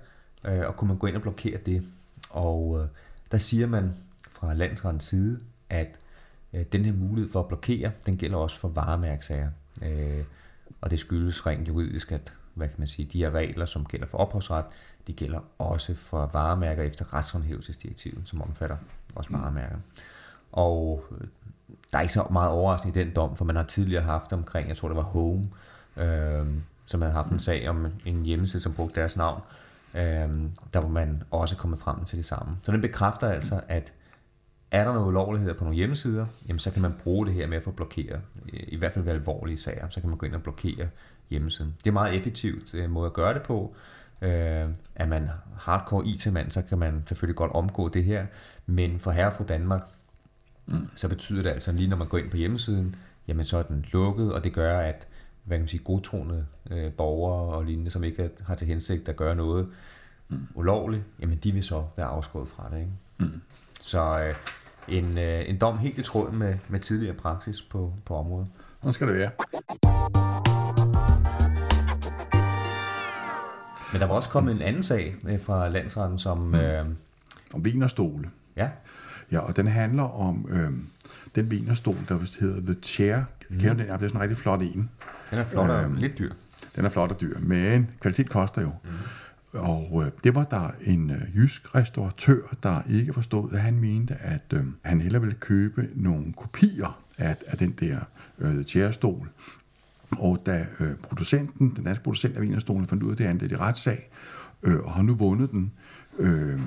[0.44, 1.84] øh, og kunne man gå ind og blokere det.
[2.30, 2.88] Og øh,
[3.32, 3.94] der siger man
[4.32, 5.88] fra landsrettens side, at
[6.54, 9.50] øh, den her mulighed for at blokere, den gælder også for varemærksager.
[9.82, 10.24] Øh,
[10.82, 14.08] og det skyldes rent juridisk, at hvad kan man sige, de her regler, som gælder
[14.08, 14.66] for ophavsret,
[15.08, 18.78] de gælder også for varemærker efter retshåndhævelsesdirektivet, som omfatter
[19.16, 19.42] også mm.
[19.42, 19.78] varemærker.
[20.52, 21.28] Og øh,
[21.92, 24.68] der er ikke så meget overraskende i den dom, for man har tidligere haft omkring,
[24.70, 25.46] jeg tror det var Home,
[25.98, 26.48] øh,
[26.86, 29.42] som havde haft en sag om en hjemmeside, som brugte deres navn,
[29.94, 30.30] øh,
[30.74, 32.58] der var man også kommet frem til det samme.
[32.62, 33.94] Så den bekræfter altså, at
[34.72, 37.58] er der noget ulovligheder på nogle hjemmesider, jamen så kan man bruge det her med
[37.58, 38.22] at få blokeret,
[38.54, 40.88] øh, i hvert fald ved alvorlige sager, så kan man gå ind og blokere
[41.30, 41.76] hjemmesiden.
[41.84, 43.76] Det er meget effektivt øh, måde at gøre det på.
[44.22, 48.26] Øh, er man hardcore IT-mand, så kan man selvfølgelig godt omgå det her,
[48.66, 49.82] men for herre fra Danmark,
[50.66, 50.90] mm.
[50.96, 52.96] så betyder det altså, lige når man går ind på hjemmesiden,
[53.28, 55.08] jamen så er den lukket, og det gør, at
[55.44, 59.16] hvad kan man sige, godtroende øh, borgere og lignende, som ikke har til hensigt at
[59.16, 59.70] gøre noget
[60.30, 60.48] mm.
[60.56, 62.80] ulovligt, jamen de vil så være afskåret fra det.
[62.80, 62.92] Ikke?
[63.18, 63.42] Mm.
[63.88, 64.36] Så øh,
[64.88, 68.48] en, øh, en dom helt i tråd med, med tidligere praksis på, på området.
[68.82, 69.32] Hvordan skal det være?
[73.92, 76.38] Men der var også kommet en anden sag øh, fra landsretten, som...
[76.38, 76.56] Mm.
[76.56, 76.86] Øh,
[77.54, 78.30] om vinerstole.
[78.56, 78.70] Ja.
[79.32, 80.72] Ja, og den handler om øh,
[81.36, 83.18] den vinerstol, der vist hedder The Chair.
[83.50, 83.60] Mm.
[83.60, 83.86] Kender den?
[83.86, 84.90] Ja, det er sådan en rigtig flot en.
[85.32, 86.32] Den er flot og øhm, lidt dyr.
[86.76, 88.72] Den er flot og dyr, men kvalitet koster jo.
[88.84, 88.90] Mm.
[89.54, 94.16] Og øh, det var der en øh, jysk restauratør, der ikke forstod, at han mente,
[94.16, 98.00] at øh, han hellere ville købe nogle kopier af, af den der
[98.40, 99.30] øh, chairstol.
[100.12, 103.56] Og da øh, producenten, den danske producent af vinerstolen, fandt ud af det andet i
[103.56, 104.10] retssag,
[104.64, 105.72] øh, og har nu vundet den,
[106.20, 106.60] øh,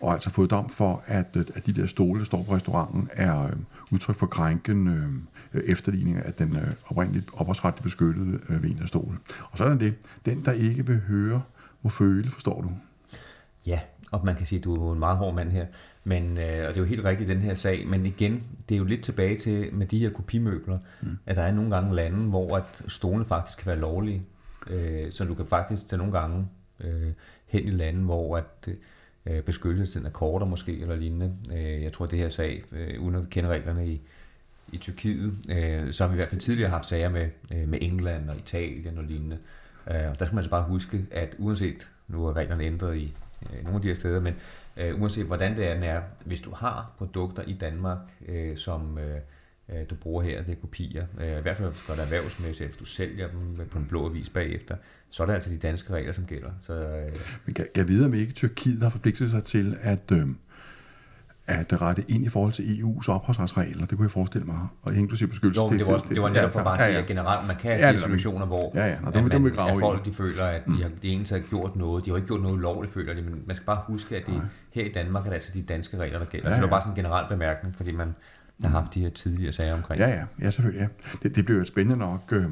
[0.00, 3.08] og altså fået dom for, at, øh, at de der stole, der står på restauranten,
[3.12, 3.52] er øh,
[3.90, 9.18] udtryk for krænken øh, efterligning af den øh, oprindeligt ophavsretligt beskyttede øh, vinerstol.
[9.50, 9.94] Og sådan er det.
[10.24, 11.42] Den, der ikke vil høre,
[11.82, 12.70] må føle, forstår du?
[13.66, 15.66] Ja, og man kan sige, at du er en meget hård mand her.
[16.04, 18.78] Men, øh, og det er jo helt rigtigt den her sag, men igen, det er
[18.78, 21.18] jo lidt tilbage til med de her kopimøbler, mm.
[21.26, 24.22] at der er nogle gange lande, hvor at stolene faktisk kan være lovlige.
[24.66, 26.48] Øh, så du kan faktisk til nogle gange
[26.80, 27.12] øh,
[27.46, 28.68] hen i lande, hvor at
[29.26, 31.36] øh, beskyttelsen er kortere måske, eller lignende.
[31.52, 34.00] Øh, jeg tror, det her sag, øh, uden at kende reglerne i,
[34.72, 37.78] i Tyrkiet, øh, så har vi i hvert fald tidligere haft sager med, øh, med
[37.82, 39.38] England og Italien og lignende.
[39.90, 43.64] Øh, der skal man altså bare huske, at uanset, nu er reglerne ændret i øh,
[43.64, 44.34] nogle af de her steder, men
[44.76, 49.20] øh, uanset hvordan det er, er, hvis du har produkter i Danmark, øh, som øh,
[49.68, 52.76] øh, du bruger her, det er kopier, øh, i hvert fald gør det erhvervsmæssigt, hvis
[52.76, 54.76] du sælger dem på en blå avis bagefter,
[55.10, 56.50] så er det altså de danske regler, som gælder.
[56.60, 60.28] Så, øh, Men kan, kan vide, om ikke Tyrkiet har forpligtet sig til at, øh,
[61.48, 63.86] at rette ind i forhold til EU's opholdsretsregler.
[63.86, 66.62] Det kunne jeg forestille mig, og inklusive beskyttelse jo, det var, det var netop for
[66.62, 69.00] bare at sige, at generelt man kan have ja, de situationer, hvor ja, ja.
[69.00, 72.04] Nå, at, man, at folk de føler, at de, har, de egentlig har gjort noget.
[72.04, 74.42] De har ikke gjort noget lovligt, føler de, men man skal bare huske, at det,
[74.72, 76.48] her i Danmark er det altså de danske regler, der gælder.
[76.48, 76.56] Ja, ja.
[76.56, 78.14] Så det var bare sådan en generel bemærkning, fordi man
[78.62, 80.00] har haft de her tidligere sager omkring.
[80.00, 80.80] Ja, ja, ja selvfølgelig.
[80.80, 81.08] Ja.
[81.22, 82.32] Det, det blev jo spændende nok.
[82.32, 82.50] Øh,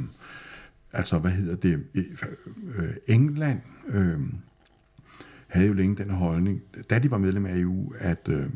[0.93, 1.85] altså, hvad hedder det?
[2.77, 4.21] Øh, England øh,
[5.47, 8.29] havde jo længe den holdning, da de var medlem af EU, at...
[8.29, 8.47] Øh,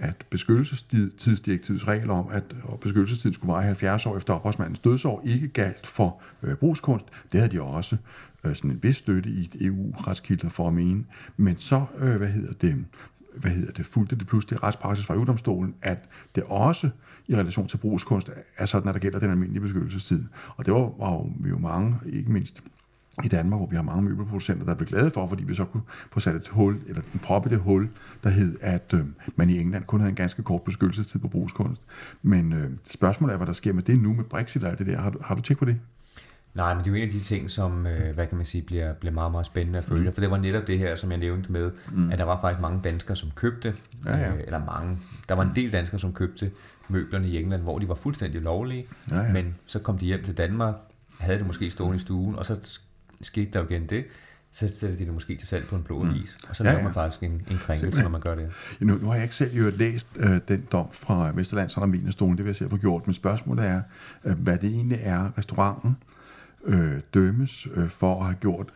[0.00, 2.44] at beskyttelsestidsdirektivets regler om, at
[2.80, 7.06] beskyttelsestiden skulle vare 70 år efter ophavsmandens dødsår, ikke galt for øh, brugskunst.
[7.32, 7.96] Det havde de også
[8.44, 11.04] øh, sådan en vis støtte i EU-retskilder e for at mene.
[11.36, 12.84] Men så, øh, hvad hedder det,
[13.36, 16.90] hvad hedder det, fulgte det pludselig retspraksis fra EU-domstolen, at det også
[17.28, 20.24] i relation til brugskunst er sådan, at der gælder den almindelige beskyttelsestid.
[20.56, 22.62] Og det var, var jo, vi jo mange, ikke mindst
[23.24, 25.82] i Danmark, hvor vi har mange møbelproducenter, der blev glade for, fordi vi så kunne
[26.12, 27.88] få sat et hul, eller en prop i det hul,
[28.22, 29.00] der hed, at øh,
[29.36, 31.82] man i England kun havde en ganske kort beskyttelsestid på brugskunst.
[32.22, 34.86] Men øh, spørgsmålet er, hvad der sker med det nu med Brexit og alt det
[34.86, 35.00] der.
[35.00, 35.76] Har du, har du tjekket på det?
[36.54, 38.62] Nej, men det er jo en af de ting, som, øh, hvad kan man sige,
[38.62, 40.08] bliver, bliver meget, meget spændende at følge.
[40.08, 40.14] Mm.
[40.14, 42.10] For det var netop det her, som jeg nævnte med, mm.
[42.12, 44.34] at der var faktisk mange danskere, som købte, ja, ja.
[44.34, 46.50] Øh, eller mange, der var en del danskere, som købte
[46.88, 49.32] møblerne i England, hvor de var fuldstændig lovlige, ja, ja.
[49.32, 50.74] men så kom de hjem til Danmark,
[51.18, 52.80] havde det måske stående i stuen, og så
[53.22, 54.04] skete der jo igen det,
[54.52, 56.10] så sætter de det måske til salg på en blå mm.
[56.10, 56.38] avis.
[56.48, 57.00] Og så ja, laver man ja.
[57.00, 58.50] faktisk en, en krænkelse, når man gør det.
[58.80, 61.88] Ja, nu, nu har jeg ikke selv jo læst øh, den dom fra Vesterlands og
[61.88, 63.82] Minestolen, det vil jeg se at få gjort, men spørgsmålet er,
[64.24, 65.96] øh, hvad det egentlig er, restauranten
[66.64, 68.72] øh, dømmes øh, for at have gjort,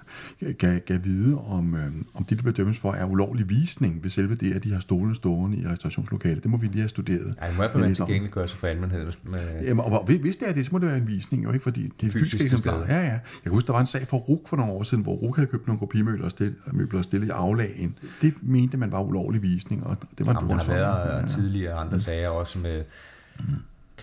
[0.59, 4.11] kan, kan vide, om, øh, om det, der bliver dømmes for, er ulovlig visning ved
[4.11, 6.43] selve det, at de har stolene stående i restaurationslokalet.
[6.43, 7.35] Det må vi lige have studeret.
[7.43, 9.13] Ja, i hvert fald være tilgængeliggørelse for almenheden.
[9.23, 9.63] Med...
[9.63, 11.63] Jamen, og hvis det er det, så må det være en visning, jo ikke?
[11.63, 12.85] Fordi det er fysisk eksemplar.
[12.89, 13.03] Ja, ja.
[13.03, 15.37] Jeg kan huske, der var en sag for RUK for nogle år siden, hvor RUK
[15.37, 17.99] havde købt nogle kopimøbler og stillet, møbler og stillet i aflagen.
[18.23, 21.29] Det mente man var ulovlig visning, og det var Jamen, der har været ja.
[21.29, 22.83] tidligere andre sager også med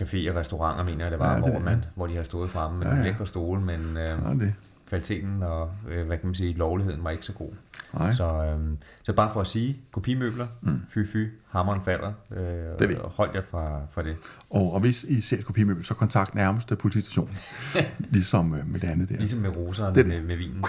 [0.00, 2.50] café og restauranter, mener jeg, det var, ja, det, hvor, man, hvor de har stået
[2.50, 3.02] fremme med ja, ja.
[3.02, 4.54] lækre stole, men øh, ja, det.
[4.88, 7.50] kvaliteten og øh, hvad kan man sige, lovligheden var ikke så god.
[7.94, 8.12] Nej.
[8.12, 8.60] Så, øh,
[9.02, 10.80] så bare for at sige, kopimøbler, mm.
[10.88, 14.16] fy fy, hammeren falder, øh, det og hold jer fra, fra det.
[14.50, 17.30] Og, og hvis I ser et kopimøbel, så kontakt nærmeste politistation,
[17.98, 19.16] ligesom øh, med det andet der.
[19.16, 20.64] Ligesom med roserne det med, med vinen.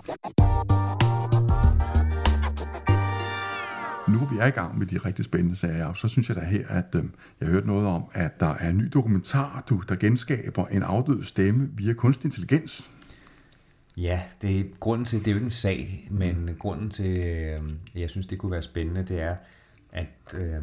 [4.14, 6.68] Nu vi er i gang med de rigtig spændende sager, så synes jeg da her,
[6.68, 7.04] at øh,
[7.40, 10.84] jeg har hørt noget om, at der er en ny dokumentar, du, der genskaber en
[10.84, 12.90] afdød stemme via kunstig intelligens.
[13.98, 16.56] Ja, det er grunden til, det er jo ikke en sag, men mm.
[16.56, 17.62] grunden til, øh,
[17.96, 19.36] jeg synes, det kunne være spændende, det er,
[19.92, 20.62] at øh,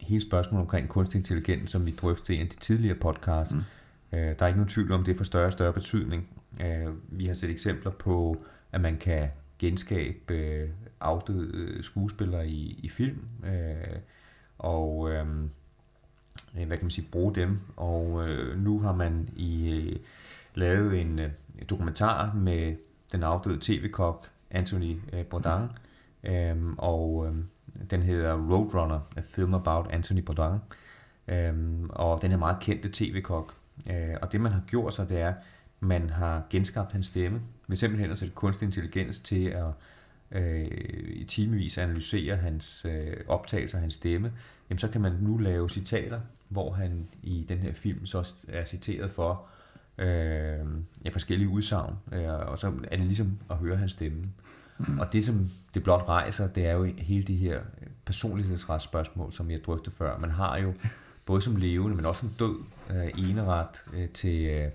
[0.00, 3.62] hele spørgsmålet omkring kunstig intelligens, som vi drøftede i en af de tidligere podcasts, mm.
[4.12, 6.28] øh, der er ikke nogen tvivl om, det er for større og større betydning.
[6.60, 10.68] Øh, vi har set eksempler på, at man kan genskabe øh,
[11.00, 13.98] afdøde øh, skuespillere i, i film, øh,
[14.58, 15.26] og øh,
[16.52, 17.58] hvad kan man sige, bruge dem.
[17.76, 19.96] Og øh, nu har man i øh,
[20.54, 21.30] lavet en øh,
[21.70, 22.76] dokumentar med
[23.12, 25.68] den afdøde tv-kok Anthony øh, Bourdain,
[26.24, 27.34] øh, og øh,
[27.90, 30.58] den hedder Roadrunner, a film about Anthony Bourdain,
[31.28, 33.54] øh, og den er meget kendte tv-kok.
[33.90, 35.34] Øh, og det man har gjort så, det er,
[35.80, 39.66] man har genskabt hans stemme, ved simpelthen at sætte kunstig intelligens til at
[40.30, 40.68] øh,
[41.06, 44.32] i timevis analyserer hans øh, optagelser, hans stemme,
[44.70, 48.64] jamen så kan man nu lave citater, hvor han i den her film så er
[48.64, 49.48] citeret for
[49.98, 50.66] øh,
[51.04, 54.24] ja, forskellige udsagn, øh, og så er det ligesom at høre hans stemme.
[54.98, 57.60] Og det, som det blot rejser, det er jo hele de her
[58.04, 60.18] personlighedsretsspørgsmål, som jeg drøftede før.
[60.18, 60.74] Man har jo
[61.26, 62.56] både som levende, men også som død
[62.90, 64.70] øh, eneret øh, til, øh,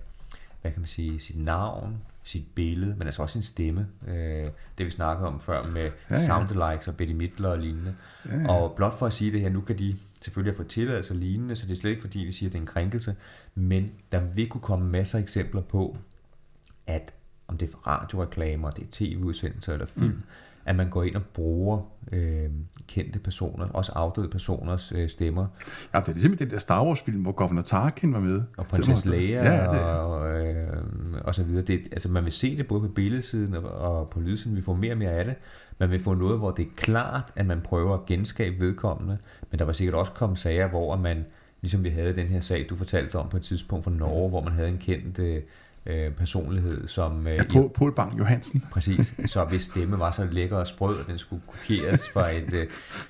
[0.62, 3.86] hvad kan man sige, sit navn, sit billede, men altså også sin stemme.
[4.08, 6.26] Øh, det vi snakkede om før med ja, ja.
[6.26, 7.94] soundalikes og Betty Midler og lignende.
[8.26, 8.48] Ja, ja.
[8.48, 11.18] Og blot for at sige det her, nu kan de selvfølgelig have fået tilladelse og
[11.18, 13.16] lignende, så det er slet ikke fordi, vi siger, at det er en krænkelse,
[13.54, 15.98] men der vil kunne komme masser af eksempler på,
[16.86, 17.12] at
[17.48, 20.22] om det er radioreklamer, det er tv-udsendelser eller film, mm
[20.64, 21.80] at man går ind og bruger
[22.12, 22.50] øh,
[22.86, 25.46] kendte personer, også afdøde personers øh, stemmer.
[25.94, 28.42] Ja, det er ligesom den der Star Wars-film, hvor Governor Tarkin var med.
[28.56, 30.66] Og Princess Leia ja, det og, øh,
[31.24, 31.62] og så videre.
[31.62, 34.56] Det, altså man vil se det både på billedsiden og, og på lydsiden.
[34.56, 35.34] Vi får mere og mere af det.
[35.78, 39.18] Man vil få noget, hvor det er klart, at man prøver at genskabe vedkommende,
[39.50, 41.24] men der var sikkert også kommet sager, hvor man
[41.60, 44.40] ligesom vi havde den her sag, du fortalte om på et tidspunkt fra Norge, hvor
[44.42, 45.42] man havde en kendt øh,
[45.86, 47.26] øh personlighed, som...
[47.26, 48.64] Øh, ja, Paul, Paul Bang Johansen.
[48.70, 52.52] Præcis, så hvis stemme var så lækker og sprød, at den skulle kopieres fra et,
[52.52, 52.66] øh,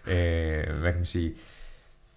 [0.07, 1.35] øh, hvad kan man sige,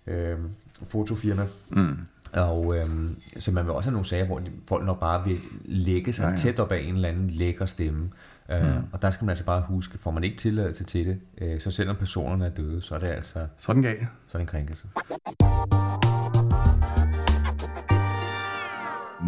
[0.08, 0.38] øh,
[0.84, 1.48] fotofirma.
[1.70, 1.98] Mm.
[2.34, 6.13] Og øhm, så man vil også have nogle sager, hvor folk nok bare vil lægge
[6.13, 6.36] sig ja, ja.
[6.36, 8.10] tæt op af en eller anden lækker stemme.
[8.50, 8.84] Øh, mm.
[8.91, 11.72] og der skal man altså bare huske, får man ikke tilladelse til det, øh, så
[11.72, 13.48] selvom personerne er døde, så er det altså...
[13.58, 14.08] Så er den gal.
[14.28, 14.88] Så er det en krænkelse.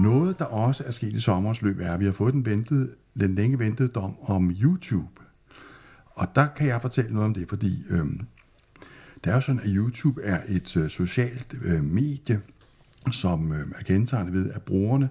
[0.02, 2.90] Noget, der også er sket i sommerens løb, er, at vi har fået den, ventede,
[3.20, 5.22] den længe ventede dom om YouTube.
[6.06, 8.22] Og der kan jeg fortælle noget om det, fordi øhm,
[9.24, 12.42] det er jo sådan, at YouTube er et øh, socialt øh, medie,
[13.12, 15.10] som øh, er kendetegnet ved, at brugerne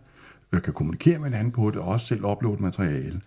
[0.52, 3.20] øh, kan kommunikere med hinanden på det, og også selv uploade materiale.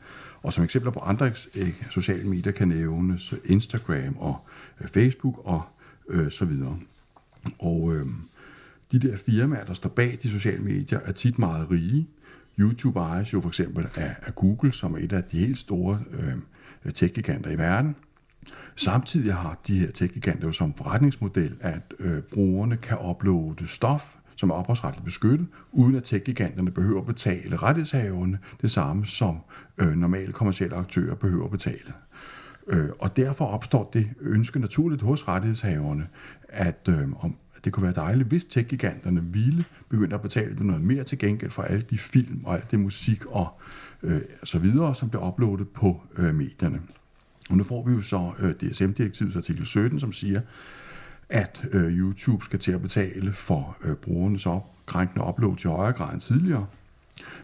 [0.44, 4.38] Og som eksempler på andre øh, sociale medier kan nævnes Instagram og
[4.82, 5.62] øh, Facebook og
[6.10, 6.80] øh, så videre.
[7.60, 8.06] Og øh,
[8.92, 12.08] de der firmaer, der står bag de sociale medier, er tit meget rige.
[12.60, 16.00] YouTube ejes jo for eksempel af, af Google, som er et af de helt store
[16.12, 17.96] øh, tech-giganter i verden.
[18.76, 24.50] Samtidig har de her tech-giganter jo som forretningsmodel, at øh, brugerne kan uploade stof, som
[24.50, 29.38] er ophavsretligt beskyttet, uden at tech-giganterne behøver at betale rettighedshaverne det samme, som
[29.78, 31.94] øh, normale kommersielle aktører behøver at betale.
[32.68, 36.08] Øh, og derfor opstår det ønske naturligt hos rettighedshaverne,
[36.50, 41.04] at øh, om, det kunne være dejligt, hvis tech-giganterne ville begynde at betale noget mere
[41.04, 43.48] til gengæld for alle de film og alt det musik og
[44.04, 46.82] øh, så videre, som bliver uploadet på øh, medierne.
[47.50, 50.42] Og nu får vi jo så øh, DSM-direktivets artikel 17, som siger,
[51.30, 55.94] at øh, YouTube skal til at betale for øh, brugernes op, krænkende upload til højere
[55.94, 56.66] grad end tidligere.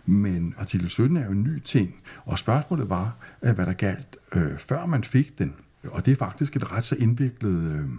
[0.06, 4.17] Men artikel 17 er jo en ny ting, og spørgsmålet var, øh, hvad der galt,
[4.36, 5.54] øh, før man fik den.
[5.84, 7.89] Og det er faktisk et ret så indviklet øh,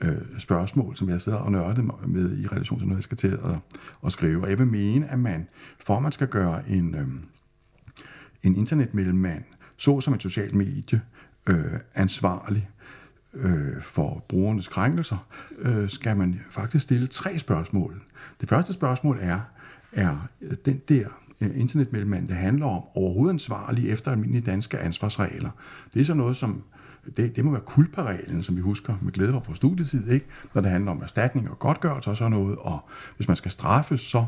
[0.00, 3.38] øh, spørgsmål, som jeg sidder og nørder med i relation til noget, jeg skal til
[3.44, 3.58] at,
[4.06, 4.42] at skrive.
[4.42, 5.48] Og jeg vil mene, at man,
[5.80, 7.08] for man skal gøre en, øh,
[8.42, 9.44] en internetmellemmand,
[9.76, 11.00] så som et socialt medie,
[11.46, 12.68] øh, ansvarlig,
[13.34, 15.26] øh, for brugernes krænkelser,
[15.58, 18.02] øh, skal man faktisk stille tre spørgsmål.
[18.40, 19.40] Det første spørgsmål er,
[19.92, 20.28] er
[20.64, 21.08] den der
[21.40, 25.50] øh, internetmellemmand, det handler om, overhovedet ansvarlig efter almindelige danske ansvarsregler.
[25.94, 26.62] Det er så noget, som
[27.16, 30.26] det, det må være kulpareglen, som vi husker med glæde fra studietid, ikke?
[30.54, 32.58] når det handler om erstatning og godtgørelse og sådan noget.
[32.58, 34.24] Og hvis man skal straffes, så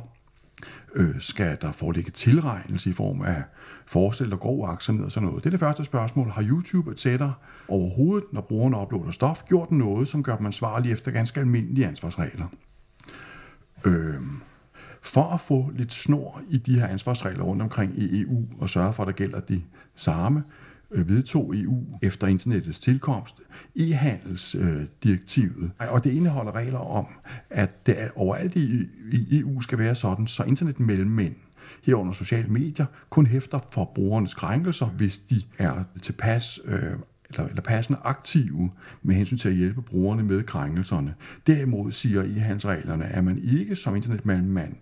[0.94, 3.42] øh, skal der foreligge tilregnelse i form af
[3.86, 5.44] forestil og grov aksomhed og sådan noget.
[5.44, 6.30] Det er det første spørgsmål.
[6.30, 7.32] Har YouTube et sætter
[7.68, 12.46] overhovedet, når brugerne uploader stof, gjort noget, som gør dem ansvarlige efter ganske almindelige ansvarsregler?
[13.84, 14.20] Øh,
[15.02, 18.92] for at få lidt snor i de her ansvarsregler rundt omkring i EU og sørge
[18.92, 19.62] for, at der gælder de
[19.94, 20.42] samme,
[20.92, 23.40] Øh, vedtog EU efter internettets tilkomst
[23.76, 25.70] e-handelsdirektivet.
[25.82, 27.06] Øh, og det indeholder regler om,
[27.50, 31.34] at det overalt i EU skal være sådan, så internetmellemmænd
[31.82, 36.92] herunder sociale medier, kun hæfter for brugernes krænkelser, hvis de er tilpas øh,
[37.30, 38.70] eller, eller passende aktive
[39.02, 41.14] med hensyn til at hjælpe brugerne med krænkelserne.
[41.46, 44.76] Derimod siger i hans reglerne, at man ikke som internetmand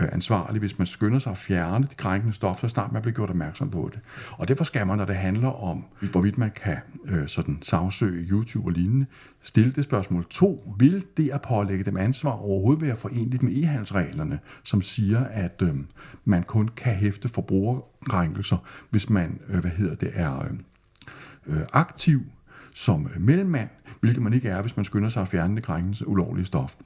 [0.00, 3.14] Øh, ansvarlig, hvis man skynder sig at fjerne det krænkende stof, så snart man bliver
[3.14, 4.00] gjort opmærksom på det.
[4.32, 8.68] Og derfor skal man, når det handler om, hvorvidt man kan øh, sådan sagsøge YouTube
[8.68, 9.06] og lignende,
[9.42, 10.74] stille det spørgsmål to.
[10.78, 15.74] Vil det at pålægge dem ansvar overhovedet være forenligt med e-handelsreglerne, som siger, at øh,
[16.24, 18.56] man kun kan hæfte forbrugerkrænkelser,
[18.90, 20.50] hvis man, øh, hvad hedder det, er øh,
[21.46, 22.20] øh aktiv
[22.74, 23.68] som mellemmand,
[24.00, 26.76] hvilket man ikke er, hvis man skynder sig at fjerne det krænkende ulovlige stof.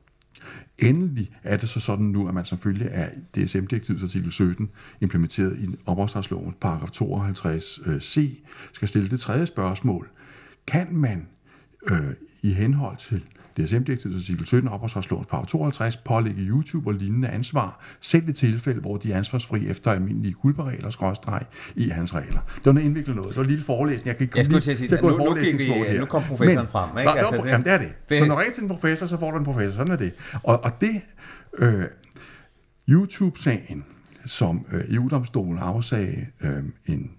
[0.79, 4.71] Endelig er det så sådan nu, at man som følge af DSM-direktivets artikel 17,
[5.01, 8.31] implementeret i ophavsretslovens paragraf 52c, øh,
[8.73, 10.09] skal stille det tredje spørgsmål.
[10.67, 11.27] Kan man
[11.87, 12.11] øh,
[12.43, 13.25] i henhold til
[13.59, 18.97] DSM-direktivets artikel 17 ophavsretslovens paragraf 52 pålægge YouTube og lignende ansvar, selv i tilfælde, hvor
[18.97, 21.43] de er ansvarsfri efter almindelige kulperegler, skråstreg,
[21.75, 22.41] i hans regler.
[22.57, 23.29] Det var noget indviklet noget.
[23.29, 24.07] Det var en lille forelæsning.
[24.07, 26.99] Jeg, kan jeg skulle til at sige, nu, nu, vi, nu kom professoren Men, frem.
[26.99, 27.09] Ikke?
[27.09, 27.93] Der, altså, det, jamen, det er det.
[28.09, 28.21] det.
[28.21, 29.77] Når du ringer til en professor, så får du en professor.
[29.77, 30.13] Sådan er det.
[30.43, 31.01] Og, og det,
[31.59, 31.85] øh,
[32.89, 33.85] YouTube-sagen,
[34.25, 37.11] som øh, EU-domstolen afsagde øh, en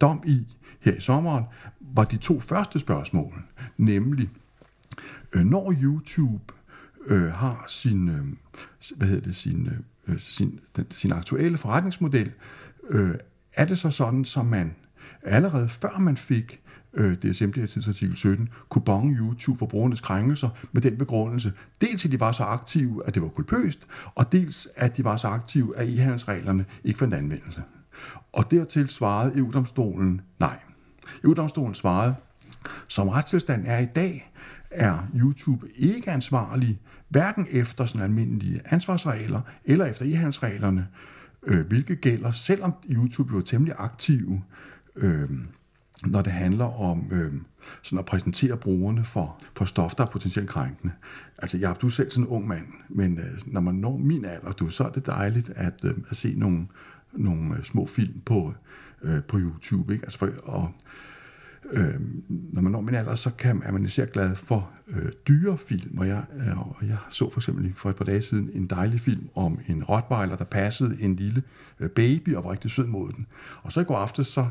[0.00, 0.46] dom i
[0.80, 1.44] her i sommeren,
[1.80, 3.42] var de to første spørgsmål,
[3.76, 4.45] nemlig Øh,
[5.32, 6.54] Øh, når YouTube
[7.06, 8.24] øh, har sin, øh,
[8.96, 12.32] hvad hedder det, sin, øh, øh, sin, den, sin aktuelle forretningsmodel,
[12.88, 13.14] øh,
[13.52, 14.74] er det så sådan, som man
[15.22, 16.60] allerede før man fik
[16.94, 21.52] øh, DSM-direktivets artikel 17, kunne bonge YouTube for brugernes krænkelser med den begrundelse.
[21.80, 25.16] Dels at de var så aktive, at det var kulpøst, og dels at de var
[25.16, 27.62] så aktive, at e-handelsreglerne ikke fandt anvendelse.
[28.32, 30.58] Og dertil svarede EU-domstolen nej.
[31.24, 32.14] EU-domstolen svarede,
[32.88, 34.30] som retstilstanden er i dag,
[34.70, 40.82] er YouTube ikke ansvarlig, hverken efter sådan almindelige ansvarsregler eller efter e-handelsreglerne,
[41.46, 44.42] øh, hvilket gælder, selvom YouTube jo er temmelig aktive,
[44.96, 45.30] øh,
[46.04, 47.32] når det handler om øh,
[47.82, 50.92] sådan at præsentere brugerne for, for stof, der er potentielt krænkende.
[51.38, 54.24] Altså, jeg du er selv sådan en ung mand, men øh, når man når min
[54.24, 56.66] alder, du, så er det dejligt at, øh, at se nogle,
[57.12, 58.54] nogle øh, små film på,
[59.02, 59.92] øh, på YouTube.
[59.92, 60.04] Ikke?
[60.04, 60.72] Altså, for, og,
[61.72, 65.58] øh, når man når min alder, så kan, er man især glad for øh, dyre
[65.58, 68.66] film, og jeg, øh, og jeg så for eksempel for et par dage siden en
[68.66, 71.42] dejlig film om en rottweiler, der passede en lille
[71.80, 73.26] øh, baby og var rigtig sød mod den.
[73.62, 74.46] Og så i går aftes, så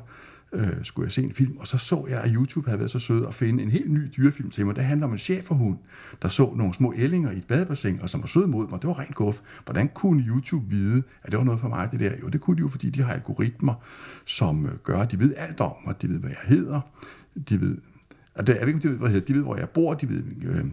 [0.56, 3.00] øh, skulle jeg se en film, og så så jeg, at YouTube havde været så
[3.00, 4.76] sød at finde en helt ny dyrefilm til mig.
[4.76, 5.78] Det handler om en cheferhund,
[6.22, 8.82] der så nogle små ællinger i et badebassin, og som var sød mod mig.
[8.82, 9.40] Det var rent guf.
[9.66, 12.12] Hvordan kunne YouTube vide, at det var noget for mig, det der?
[12.22, 13.74] Jo, det kunne de jo, fordi de har algoritmer,
[14.26, 16.02] som øh, gør, at de ved alt om mig.
[16.02, 16.82] De ved, hvad jeg hedder.
[17.50, 17.78] De ved,
[18.36, 19.28] og det, jeg ved ikke, de ved, hvad jeg hedder.
[19.28, 19.94] De ved, hvor jeg bor.
[19.94, 20.66] De ved, øh,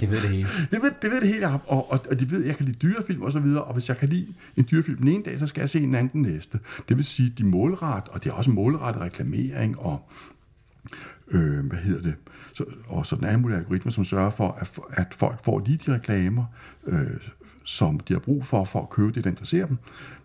[0.00, 0.48] det ved det hele.
[0.70, 2.78] Det ved det, ved det hele, og, og, og de ved, at jeg kan lide
[2.78, 5.46] dyrefilm og så videre, og hvis jeg kan lide en dyrefilm den ene dag, så
[5.46, 6.60] skal jeg se en anden den næste.
[6.88, 10.08] Det vil sige, de målret, og det er også målrettet reklamering, og
[11.30, 12.14] øh, hvad hedder det,
[12.52, 15.94] så, og sådan alle mulige algoritmer, som sørger for, at, at folk får lige de
[15.94, 16.44] reklamer,
[16.86, 17.10] øh,
[17.66, 19.78] som de har brug for, for at købe det, der interesserer dem.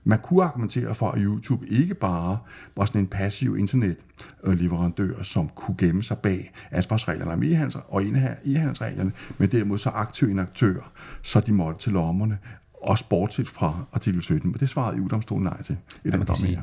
[0.04, 2.38] Man kunne argumentere for, at YouTube ikke bare
[2.76, 8.04] var sådan en passiv internetleverandør, som kunne gemme sig bag ansvarsreglerne om e-handelsreglerne og
[8.46, 12.38] e-handelsreglerne, men derimod så aktiv en aktør, så de måtte til lommerne,
[12.74, 14.52] også bortset fra artikel 17.
[14.52, 16.62] Men det svarede EU-domstolen nej til i ja, den dom her.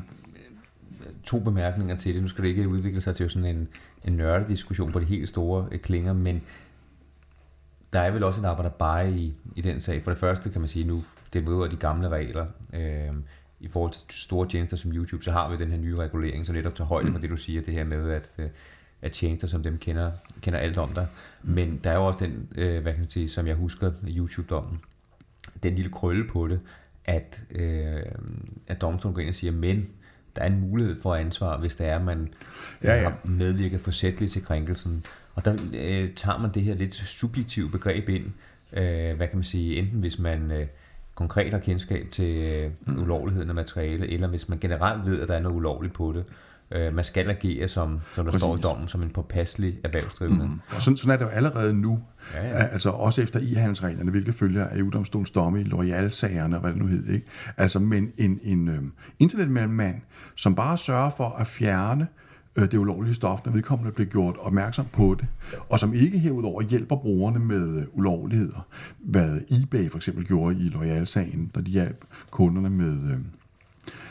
[1.23, 2.21] To bemærkninger til det.
[2.21, 3.67] Nu skal det ikke udvikle sig til sådan en,
[4.05, 6.41] en nørdediskussion på de helt store øh, klinger, men
[7.93, 10.03] der er vel også en arbejder bare i, i den sag.
[10.03, 12.45] For det første kan man sige nu, det møder de gamle regler.
[12.73, 13.13] Øh,
[13.59, 16.55] I forhold til store tjenester som YouTube, så har vi den her nye regulering, som
[16.55, 18.49] netop tager højde for det, du siger, det her med, at, øh,
[19.01, 20.11] at tjenester som dem kender,
[20.41, 21.07] kender alt om dig.
[21.43, 24.81] Men der er jo også den, øh, hvad kan man sige, som jeg husker YouTube-dommen,
[25.63, 26.59] den lille krølle på det,
[27.05, 28.01] at, øh,
[28.67, 29.89] at domstolen går ind og siger, men
[30.35, 32.33] der er en mulighed for ansvar, hvis det er, at man
[32.83, 33.01] ja, ja.
[33.01, 35.05] har medvirket forsætteligt til krænkelsen.
[35.39, 38.25] Og der øh, tager man det her lidt subjektive begreb ind,
[38.73, 40.67] øh, hvad kan man sige, enten hvis man øh,
[41.15, 43.01] konkret har kendskab til øh, mm.
[43.01, 46.25] ulovligheden af materiale, eller hvis man generelt ved, at der er noget ulovligt på det.
[46.71, 48.41] Øh, man skal agere, som, som der Præcis.
[48.41, 50.45] står i dommen, som en påpasselig erhvervsdrivende.
[50.45, 50.61] Mm.
[50.75, 51.99] Og sådan, sådan er det jo allerede nu.
[52.33, 52.53] Ja, ja.
[52.53, 56.87] Altså også efter e-handelsreglerne, hvilke følger af EU-domstolens domme i L'Oreal-sagerne og hvad det nu
[56.87, 57.07] hed.
[57.07, 57.25] Ikke?
[57.57, 58.81] Altså, men en, en øh,
[59.19, 60.01] internetmand,
[60.35, 62.28] som bare sørger for at fjerne øh,
[62.59, 65.27] Øh, det ulovlige stof, når vedkommende bliver gjort opmærksom på det,
[65.69, 68.67] og som ikke herudover hjælper brugerne med øh, ulovligheder.
[68.99, 73.19] Hvad eBay for eksempel gjorde i Loyal-sagen, når de hjalp kunderne med, øh,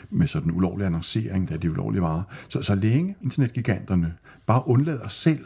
[0.09, 2.23] med sådan ulovlig annoncering af de ulovlige varer.
[2.49, 4.13] Så, så længe internetgiganterne
[4.45, 5.45] bare undlader selv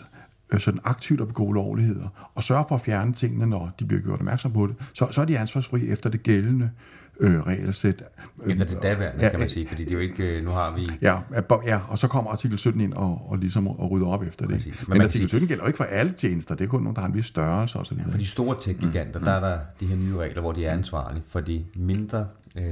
[0.52, 4.02] øh, sådan aktivt at begå ulovligheder, og sørger for at fjerne tingene, når de bliver
[4.02, 8.04] gjort opmærksom på det, så, så er de ansvarsfri efter det gældende øh, regelsæt.
[8.48, 10.76] Efter det daværende, ja, kan man sige, fordi det er jo ikke, øh, nu har
[10.76, 10.90] vi...
[11.02, 11.20] Ja,
[11.66, 14.56] ja, og så kommer artikel 17 ind og, og ligesom og rydder op efter det.
[14.56, 14.88] Præcis.
[14.88, 17.02] Men, Men artikel 17 gælder jo ikke for alle tjenester, det er kun nogen, der
[17.02, 18.10] har en vis størrelse og så videre.
[18.10, 19.26] Ja, for de store tech-giganter, mm.
[19.26, 21.24] der er der de her nye regler, hvor de er ansvarlige.
[21.30, 22.64] For de mindre øh,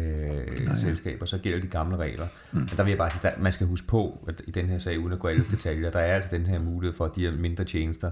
[0.65, 0.75] ja.
[0.75, 2.27] selskaber, så gælder de gamle regler.
[2.51, 2.59] Mm.
[2.59, 4.77] Men der vil jeg bare sige, at man skal huske på, at i den her
[4.77, 7.21] sag, uden at gå alle detaljer, der er altså den her mulighed for, at de
[7.21, 8.11] her mindre tjenester,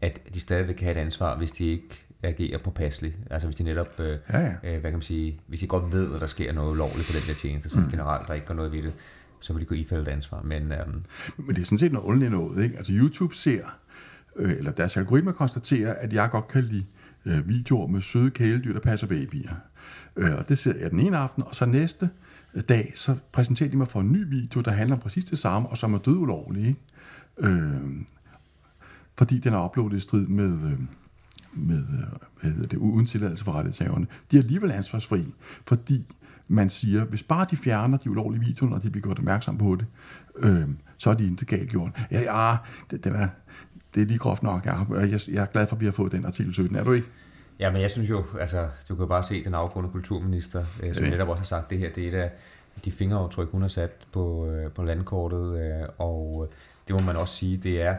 [0.00, 3.16] at de stadigvæk kan have et ansvar, hvis de ikke agerer påpasseligt.
[3.30, 4.52] Altså hvis de netop, øh, ja, ja.
[4.64, 7.12] Øh, hvad kan man sige, hvis de godt ved, at der sker noget lovligt på
[7.12, 7.90] den der tjeneste, som mm.
[7.90, 8.92] generelt der ikke gør noget ved det,
[9.40, 10.42] så vil de kunne ifælde et ansvar.
[10.42, 11.02] Men, øhm,
[11.36, 12.64] Men det er sådan set noget underligt noget.
[12.64, 12.76] Ikke?
[12.76, 13.64] Altså YouTube ser,
[14.36, 16.86] øh, eller deres algoritmer konstaterer, at jeg godt kan lide
[17.24, 19.54] øh, videoer med søde kæledyr, der passer babyer.
[20.16, 22.10] Øh, og det ser jeg den ene aften, og så næste
[22.68, 25.68] dag, så præsenterer de mig for en ny video, der handler om præcis det samme,
[25.68, 26.66] og som er dødulovlig.
[26.66, 26.80] Ikke?
[27.38, 27.80] Øh,
[29.18, 30.72] fordi den er uploadet i strid med...
[30.72, 30.78] Øh,
[31.56, 35.24] med øh, hvad hedder det, uden tilladelse for rettighedshaverne, de er alligevel ansvarsfri,
[35.66, 36.04] fordi
[36.48, 39.76] man siger, hvis bare de fjerner de ulovlige videoer, når de bliver gjort opmærksom på
[39.76, 39.86] det,
[40.36, 41.90] øh, så er de ikke galt gjort.
[42.10, 42.56] Ja, ja
[42.90, 43.28] det, det, er,
[43.94, 44.64] det er lige groft nok.
[44.64, 46.76] Jeg, jeg, jeg er glad for, at vi har fået den artikel 17.
[46.76, 47.08] Er du ikke?
[47.60, 51.04] Ja, men jeg synes jo, altså, du kan bare se den afgående kulturminister, øh, som
[51.04, 52.30] netop også har sagt, det her, det er et af
[52.84, 56.52] de fingeraftryk, hun har sat på, øh, på landkortet, øh, og
[56.88, 57.96] det må man også sige, det er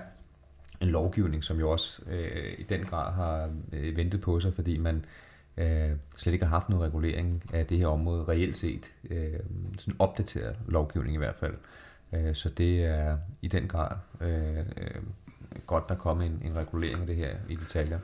[0.82, 4.78] en lovgivning, som jo også øh, i den grad har øh, ventet på sig, fordi
[4.78, 5.06] man
[5.58, 8.92] øh, slet ikke har haft noget regulering af det her område reelt set.
[9.10, 9.40] Øh,
[9.78, 11.54] sådan opdateret lovgivning i hvert fald.
[12.14, 14.66] Øh, så det er i den grad øh, øh
[15.68, 18.00] godt, der kommer en, en regulering af det her i detaljer.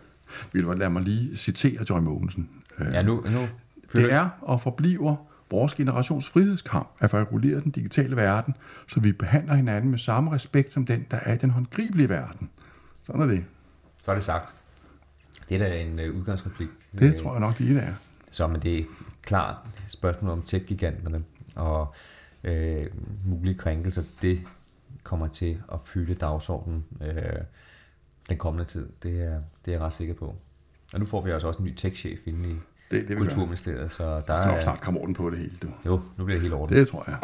[0.53, 2.49] Vil du lade mig lige citere Joy Mogensen?
[2.79, 3.47] Ja, nu, nu
[3.93, 5.15] det er og forbliver
[5.51, 8.55] vores generations frihedskamp at regulere den digitale verden,
[8.87, 12.49] så vi behandler hinanden med samme respekt som den, der er i den håndgribelige verden.
[13.03, 13.45] Sådan er det.
[14.03, 14.53] Så er det sagt.
[15.49, 16.69] Det er da en øh, udgangsreplik.
[16.99, 17.93] Det tror jeg nok, det er.
[18.31, 18.83] Så men det er
[19.21, 19.55] klart
[19.87, 21.23] spørgsmål om tech-giganterne
[21.55, 21.93] og
[22.43, 22.87] øh,
[23.25, 24.41] mulige krænkelser, det
[25.03, 27.41] kommer til at fylde dagsordenen øh,
[28.29, 28.89] den kommende tid.
[29.03, 30.35] Det er, det er jeg ret sikker på.
[30.93, 32.55] Og nu får vi altså også en ny tech-chef inde i
[32.91, 33.91] det, det Kulturministeriet.
[33.91, 35.55] Så der skal nok snart komme orden på det hele.
[35.63, 35.67] Du.
[35.85, 36.79] Jo, nu bliver det helt ordentligt.
[36.79, 37.17] Det tror jeg.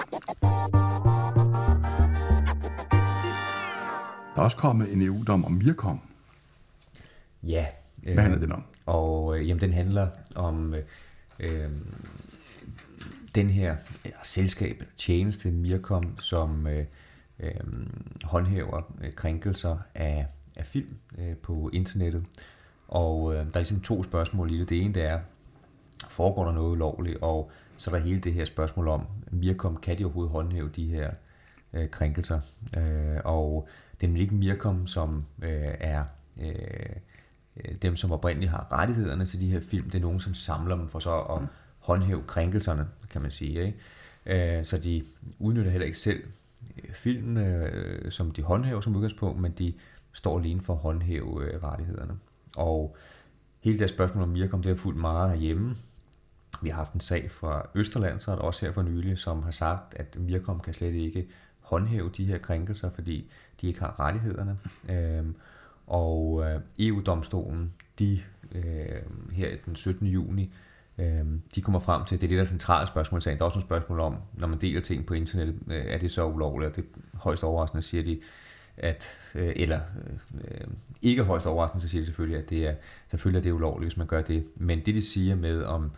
[4.38, 6.00] Der er også kommet en EU-dom om Mirkom.
[7.44, 7.66] Ja.
[8.04, 8.64] Hvad øh, handler den om?
[8.86, 10.76] Og øh, jamen, den handler om
[11.40, 11.70] øh,
[13.36, 13.76] den her
[14.06, 16.86] ja, selskab, tjeneste Mirkom, som øh,
[17.40, 17.52] øh,
[18.24, 22.26] håndhæver øh, krænkelser af, af film øh, på internettet.
[22.88, 24.70] Og øh, der er ligesom to spørgsmål i det.
[24.70, 25.20] Det ene det er,
[26.10, 27.18] foregår der noget ulovligt?
[27.22, 30.86] Og så er der hele det her spørgsmål om, Mirkom, kan de overhovedet håndhæve de
[30.86, 31.12] her
[31.78, 32.40] øh, krænkelser?
[32.78, 33.68] Øh, og
[34.02, 36.04] det er ikke Mirkom, som øh, er
[36.42, 36.96] øh,
[37.82, 39.90] dem, som oprindeligt har rettighederne til de her film.
[39.90, 41.42] Det er nogen, som samler dem for så at
[41.80, 43.66] håndhæve krænkelserne, kan man sige.
[43.66, 44.58] Ikke?
[44.60, 45.04] Øh, så de
[45.40, 46.24] udnytter heller ikke selv
[46.78, 49.74] øh, filmene, øh, som de håndhæver som udgangspunkt, men de
[50.14, 52.14] står alene for at håndhæve øh, rettighederne.
[52.58, 52.98] Og
[53.60, 55.76] hele det spørgsmål om Mirkom, det har fulgt meget herhjemme.
[56.62, 60.18] Vi har haft en sag fra Østerlandsret, også her for nylig, som har sagt, at
[60.20, 61.28] Mirkom kan slet ikke
[61.68, 64.58] håndhæve de her krænkelser, fordi de ikke har rettighederne.
[64.90, 65.26] Øh,
[65.88, 69.02] og øh, EU-domstolen, de øh,
[69.32, 70.08] her den 17.
[70.08, 70.54] juni,
[70.98, 73.38] øh, de kommer frem til, det er det der centrale spørgsmål i sagen.
[73.38, 76.12] Der er også nogle spørgsmål om, når man deler ting på internettet, øh, er det
[76.12, 76.70] så ulovligt?
[76.70, 78.20] Og det er højst overraskende, siger de,
[78.78, 79.06] at,
[79.36, 79.80] øh, eller
[80.44, 80.68] øh,
[81.02, 82.76] ikke højst overraskende, så siger de selvfølgelig, at det er,
[83.10, 84.46] selvfølgelig er det ulovligt, hvis man gør det.
[84.56, 85.92] Men det, de siger med om,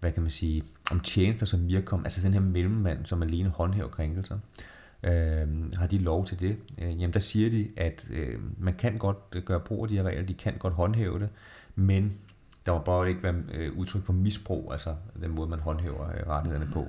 [0.00, 3.88] hvad kan man sige, om tjenester som Mirkom, altså den her mellemmand, som alene håndhæver
[3.88, 6.56] krænkelser, øh, øh, har de lov til det?
[6.78, 9.96] Øh, jamen der siger de, at øh, man kan godt øh, gøre brug af de
[9.96, 11.28] her regler, de kan godt håndhæve det,
[11.74, 12.18] men
[12.66, 16.28] der må bare ikke være øh, udtryk for misbrug, altså den måde, man håndhæver øh,
[16.28, 16.86] rettighederne på.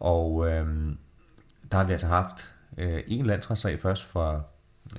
[0.00, 0.92] Og øh,
[1.72, 4.42] der har vi altså haft øh, en landsretssag først fra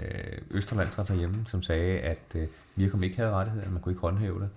[0.02, 4.40] øh, Østerlandsret herhjemme, som sagde, at øh, Virkom ikke havde rettigheder, man kunne ikke håndhæve
[4.40, 4.50] det.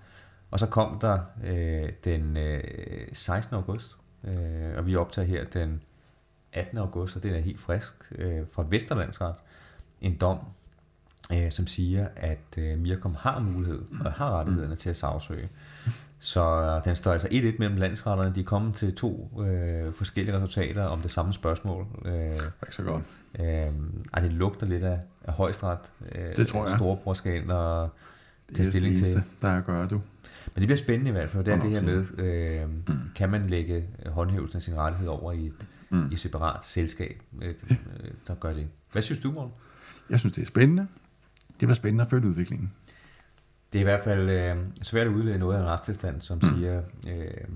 [0.51, 2.63] Og så kom der øh, den øh,
[3.13, 3.55] 16.
[3.55, 5.81] august, øh, og vi optager her den
[6.57, 6.77] 18.
[6.77, 9.35] august, og det er helt frisk, øh, fra Vesterlandsret,
[10.01, 10.39] en dom,
[11.33, 15.47] øh, som siger, at øh, Mirkom har mulighed og har rettighederne til at sagsøge.
[16.19, 18.35] Så øh, den står altså 1-1 mellem landsretterne.
[18.35, 21.85] De er kommet til to øh, forskellige resultater om det samme spørgsmål.
[22.05, 23.03] Øh, ikke så godt.
[23.39, 23.45] Øh,
[24.13, 25.79] ej, det lugter lidt af, af højstret.
[26.11, 26.77] Øh, det tror jeg.
[26.77, 27.89] Storebrorskab, og
[28.49, 30.01] det er det eneste, der er at gøre, du.
[30.55, 32.69] Men det bliver spændende i hvert fald, det er det her med, øh,
[33.15, 36.11] kan man lægge håndhævelsen af sin rettighed over i et, mm.
[36.11, 37.53] i et separat selskab, øh,
[38.27, 38.67] der gør det.
[38.91, 39.53] Hvad synes du, Morten?
[40.09, 40.87] Jeg synes, det er spændende.
[41.47, 42.73] Det bliver spændende at følge udviklingen.
[43.73, 46.55] Det er i hvert fald øh, svært at udlede noget af en retstilstand, som mm.
[46.55, 47.47] siger, øh,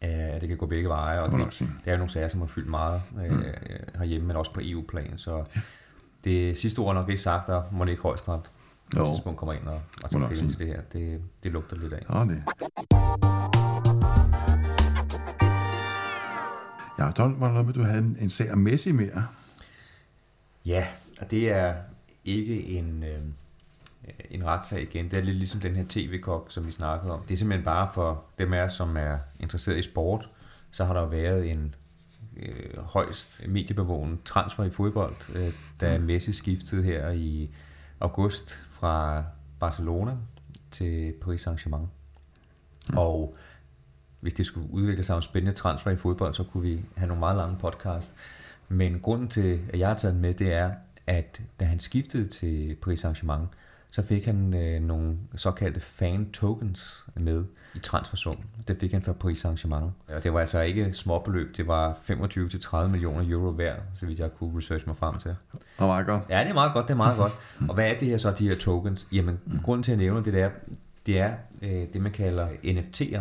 [0.00, 1.20] at det kan gå begge veje.
[1.20, 3.42] Og det, det er jo nogle sager, som har fyldt meget øh, mm.
[3.98, 5.18] herhjemme, men også på EU-plan.
[5.18, 5.44] Så
[6.24, 8.50] det sidste ord er nok ikke sagt, der må ikke højstret
[8.96, 10.80] på et tidspunkt kommer ind og, og tager stilling til det her.
[10.92, 12.06] Det, det lugter lidt af.
[12.14, 13.59] Ja, det.
[17.00, 19.26] Ja, Don, var der noget med, du havde en, en sag om Messi mere?
[20.66, 20.86] Ja,
[21.20, 21.74] og det er
[22.24, 23.20] ikke en, øh,
[24.30, 25.10] en retssag igen.
[25.10, 27.22] Det er lidt ligesom den her tv-kok, som vi snakkede om.
[27.28, 30.28] Det er simpelthen bare for dem af som er interesseret i sport,
[30.70, 31.74] så har der været en
[32.36, 36.04] øh, højst mediebevågen transfer i fodbold, øh, da mm.
[36.04, 37.50] Messi skiftede her i
[38.00, 39.24] august fra
[39.60, 40.16] Barcelona
[40.70, 41.86] til Paris Saint-Germain.
[42.90, 42.98] Mm.
[42.98, 43.36] Og
[44.20, 47.20] hvis det skulle udvikle sig en spændende transfer i fodbold, så kunne vi have nogle
[47.20, 48.12] meget lange podcast.
[48.68, 50.70] Men grunden til, at jeg har taget med, det er,
[51.06, 53.46] at da han skiftede til Paris Saint-Germain,
[53.92, 57.44] så fik han øh, nogle såkaldte fan tokens med
[57.74, 58.44] i transfersummen.
[58.68, 60.14] Det fik han fra Paris Saint-Germain.
[60.14, 64.30] Og det var altså ikke småbeløb, det var 25-30 millioner euro værd, så vidt jeg
[64.38, 65.30] kunne researche mig frem til.
[65.52, 66.22] Det var meget godt.
[66.28, 67.32] Ja, det er meget godt, det er meget godt.
[67.68, 69.08] Og hvad er det her så, de her tokens?
[69.12, 69.58] Jamen, mm.
[69.64, 70.50] grunden til at nævne det, er,
[71.06, 73.20] det er øh, det, man kalder NFT'er.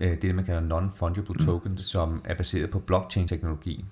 [0.00, 1.44] Øh, det man kalder non-fungible mm.
[1.44, 3.84] tokens, som er baseret på blockchain-teknologi.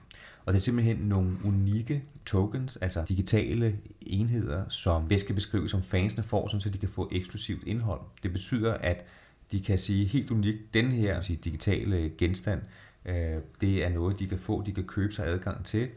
[0.47, 5.83] Og det er simpelthen nogle unikke tokens, altså digitale enheder, som bedst skal beskrives som
[5.83, 8.01] fansene får, så de kan få eksklusivt indhold.
[8.23, 9.05] Det betyder, at
[9.53, 12.61] de kan sige helt unikt, den her altså digitale genstand,
[13.07, 15.89] øh, det er noget, de kan få, de kan købe sig adgang til.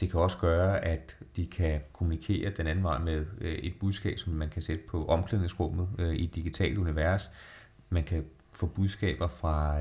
[0.00, 4.18] Det kan også gøre, at de kan kommunikere den anden vej med øh, et budskab,
[4.18, 7.30] som man kan sætte på omklædningsrummet øh, i et digitalt univers.
[7.90, 8.24] Man kan
[8.54, 9.78] få budskaber fra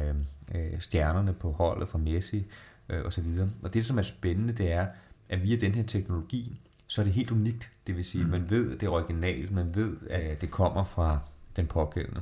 [0.80, 2.46] stjernerne på holdet, fra Messi,
[2.90, 3.40] øh, osv.
[3.64, 4.88] Og det, som er spændende, det er,
[5.30, 7.70] at via den her teknologi, så er det helt unikt.
[7.88, 8.30] Det vil sige, mm.
[8.30, 11.20] man ved, at det er originalt, man ved, at det kommer fra
[11.56, 12.22] den pågældende.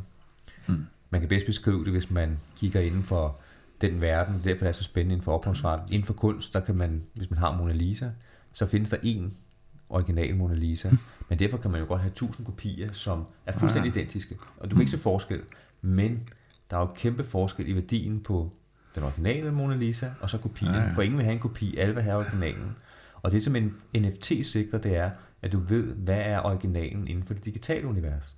[0.68, 0.86] Mm.
[1.10, 3.38] Man kan bedst beskrive det, hvis man kigger inden for
[3.82, 5.92] den verden, og derfor er det så spændende inden for ophavsret.
[5.92, 8.10] Inden for kunst, der kan man, hvis man har Mona Lisa,
[8.54, 9.38] så findes der en
[9.90, 10.98] original Mona Lisa, mm.
[11.30, 14.00] men derfor kan man jo godt have tusind kopier, som er fuldstændig ja.
[14.00, 15.42] identiske, og du kan ikke se forskel,
[15.82, 16.30] men
[16.72, 18.52] der er jo kæmpe forskel i værdien på
[18.96, 20.92] den originale Mona Lisa, og så kopien, ja, ja.
[20.96, 22.76] for ingen vil have en kopi, alle vil have originalen.
[23.22, 25.10] Og det som en NFT sikrer, det er,
[25.42, 28.36] at du ved, hvad er originalen inden for det digitale univers.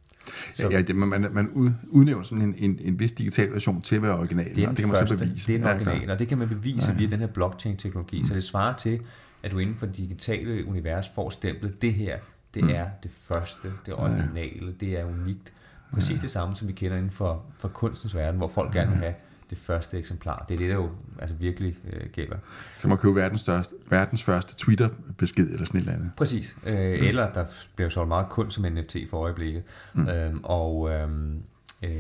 [0.54, 4.02] Så, ja, det, man, man udnævner sådan en, en, en vis digital version til at
[4.02, 5.48] være original, det, og det kan man første, så bevise.
[5.48, 6.98] Det er den original, ja, og det kan man bevise ja, ja.
[6.98, 8.20] via den her blockchain-teknologi.
[8.20, 8.26] Mm.
[8.26, 9.00] Så det svarer til,
[9.44, 12.18] at du inden for det digitale univers får stemplet, det her,
[12.54, 12.70] det mm.
[12.70, 14.86] er det første, det originale, ja.
[14.86, 15.54] det er unikt.
[15.94, 19.00] Præcis det samme, som vi kender inden for, for kunstens verden, hvor folk gerne vil
[19.00, 19.14] have
[19.50, 20.46] det første eksemplar.
[20.50, 20.90] Det er det, der jo
[21.20, 22.38] altså virkelig øh, gælder.
[22.80, 26.12] Så man købe verdens, største, verdens første Twitter-besked eller sådan et eller andet.
[26.18, 26.56] Præcis.
[26.66, 27.06] Øh, mm.
[27.06, 29.64] Eller der bliver så meget kunst som NFT for øjeblikket.
[29.94, 30.08] Mm.
[30.08, 31.44] Øhm, og øhm,
[31.84, 31.92] øh,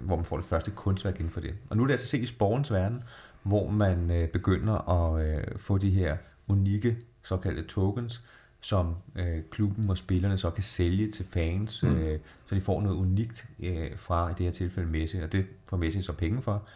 [0.00, 1.54] hvor man får det første kunstværk inden for det.
[1.70, 3.02] Og nu er det altså set i sporens verden,
[3.42, 6.16] hvor man øh, begynder at øh, få de her
[6.48, 8.22] unikke såkaldte tokens,
[8.60, 11.96] som øh, klubben og spillerne så kan sælge til fans, mm.
[11.96, 15.46] øh, så de får noget unikt øh, fra i det her tilfælde Messi, og det
[15.68, 16.68] får Messi så penge for.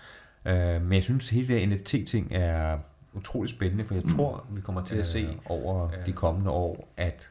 [0.45, 2.79] Øh, men jeg synes, hele det NFT-ting er
[3.15, 4.17] utrolig spændende, for jeg mm.
[4.17, 7.31] tror, vi kommer til at se over de kommende år, at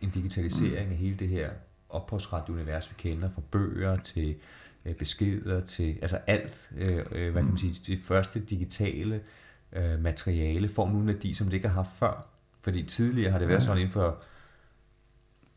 [0.00, 0.92] en digitalisering mm.
[0.92, 1.50] af hele det her
[1.88, 4.36] ophavsretlige univers, vi kender, fra bøger til
[4.84, 7.56] øh, beskeder til, altså alt, øh, øh hvad kan man mm.
[7.56, 9.20] sige, det første digitale
[9.72, 12.26] øh, materiale får nu en værdi, som det ikke har haft før.
[12.66, 13.64] Fordi tidligere har det været ja.
[13.64, 14.18] sådan inden for,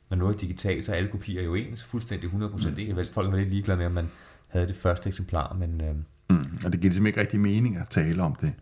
[0.10, 2.34] når noget er digitalt, så er alle kopier jo ens, fuldstændig 100%
[2.70, 2.76] mm.
[2.78, 3.10] ens.
[3.10, 4.10] Folk var lidt ligeglade med, om man
[4.48, 5.82] havde det første eksemplar, men...
[5.82, 5.96] Øh,
[6.30, 6.60] mm.
[6.66, 8.54] Og det giver simpelthen ikke rigtig mening at tale om det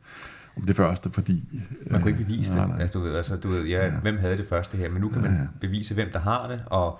[0.57, 1.43] om det første, fordi...
[1.85, 2.69] Man kunne ikke bevise øh, det.
[2.69, 3.91] Nej, Altså, du ved, altså, du ved ja, ja.
[3.91, 5.47] hvem havde det første her, men nu kan man ja, ja.
[5.61, 6.99] bevise, hvem der har det, og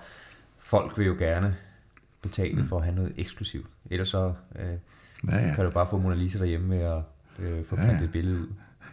[0.58, 1.56] folk vil jo gerne
[2.22, 2.68] betale mm.
[2.68, 3.66] for at have noget eksklusivt.
[3.90, 4.66] Ellers så øh,
[5.30, 5.54] ja, ja.
[5.54, 7.02] kan du bare få Mona Lisa derhjemme med at
[7.38, 8.02] øh, få ja, ja.
[8.02, 8.48] et billede ud.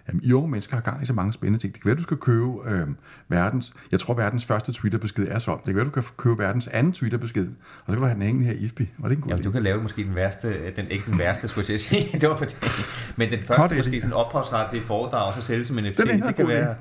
[0.08, 1.74] Jamen, jo, mennesker har gang i så mange spændende ting.
[1.74, 2.88] Det kan være, du skal købe øh,
[3.30, 3.74] verdens...
[3.92, 5.58] Jeg tror, verdens første Twitter-besked er sådan.
[5.58, 8.22] Det kan være, du kan købe verdens anden Twitter-besked, og så kan du have den
[8.22, 8.90] hængende her i IFBI.
[8.98, 10.72] Var det en god Jamen, du kan lave måske den værste...
[10.76, 12.08] Den, ikke den værste, skulle jeg sige.
[12.22, 12.46] det var for
[13.16, 15.98] Men den første Kort, måske sådan ophavsretlige foredrag, og så sælge som NFT.
[15.98, 16.76] Det, det kan være...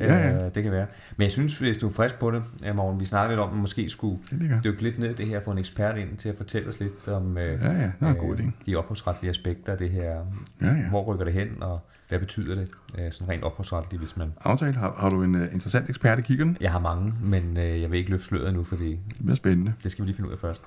[0.00, 0.44] Ja, ja.
[0.44, 0.86] Øh, det kan være.
[1.16, 3.50] Men jeg synes, hvis du er frisk på det, ja, Morgen, vi snakkede lidt om,
[3.50, 4.18] at måske skulle
[4.64, 7.08] dykke lidt ned i det her, få en ekspert ind til at fortælle os lidt
[7.08, 8.42] om øh, ja, ja, det er en god idé.
[8.42, 10.24] Øh, de ophavsretlige aspekter af det her.
[10.60, 10.88] Ja, ja.
[10.90, 14.32] Hvor rykker det hen, og hvad betyder det øh, sådan rent ophavsretligt, hvis man...
[14.40, 14.74] Aftale.
[14.74, 16.56] Har, har du en uh, interessant ekspert i kiggeren?
[16.60, 18.90] Jeg har mange, men uh, jeg vil ikke løfte sløret nu, fordi...
[18.90, 19.74] Det bliver spændende.
[19.82, 20.62] Det skal vi lige finde ud af først.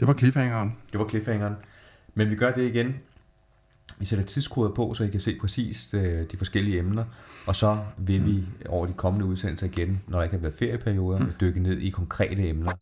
[0.00, 0.76] Det var cliffhangeren.
[0.92, 1.54] Det var cliffhangeren.
[2.14, 2.94] Men vi gør det igen.
[3.98, 7.04] Vi sætter tidskoder på, så I kan se præcis uh, de forskellige emner.
[7.46, 8.26] Og så vil mm.
[8.26, 11.32] vi over de kommende udsendelser igen, når der ikke har været ferieperioder, mm.
[11.40, 12.72] dykke ned i konkrete emner.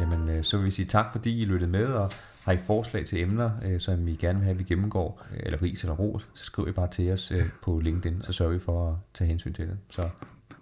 [0.00, 2.12] Jamen, så vil vi sige tak, fordi I lyttede med, og
[2.44, 5.40] har I forslag til emner, øh, som I gerne vil have, at vi gennemgår, øh,
[5.42, 8.52] eller ris eller ros, så skriv I bare til os øh, på LinkedIn, så sørger
[8.52, 9.76] vi for at tage hensyn til det.
[9.90, 10.08] Så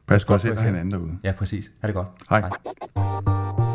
[0.07, 1.19] Pas godt selv hinanden derude.
[1.25, 1.71] Ja, præcis.
[1.81, 2.09] Ha' det godt.
[2.31, 2.41] Hej.
[2.41, 3.72] Hej.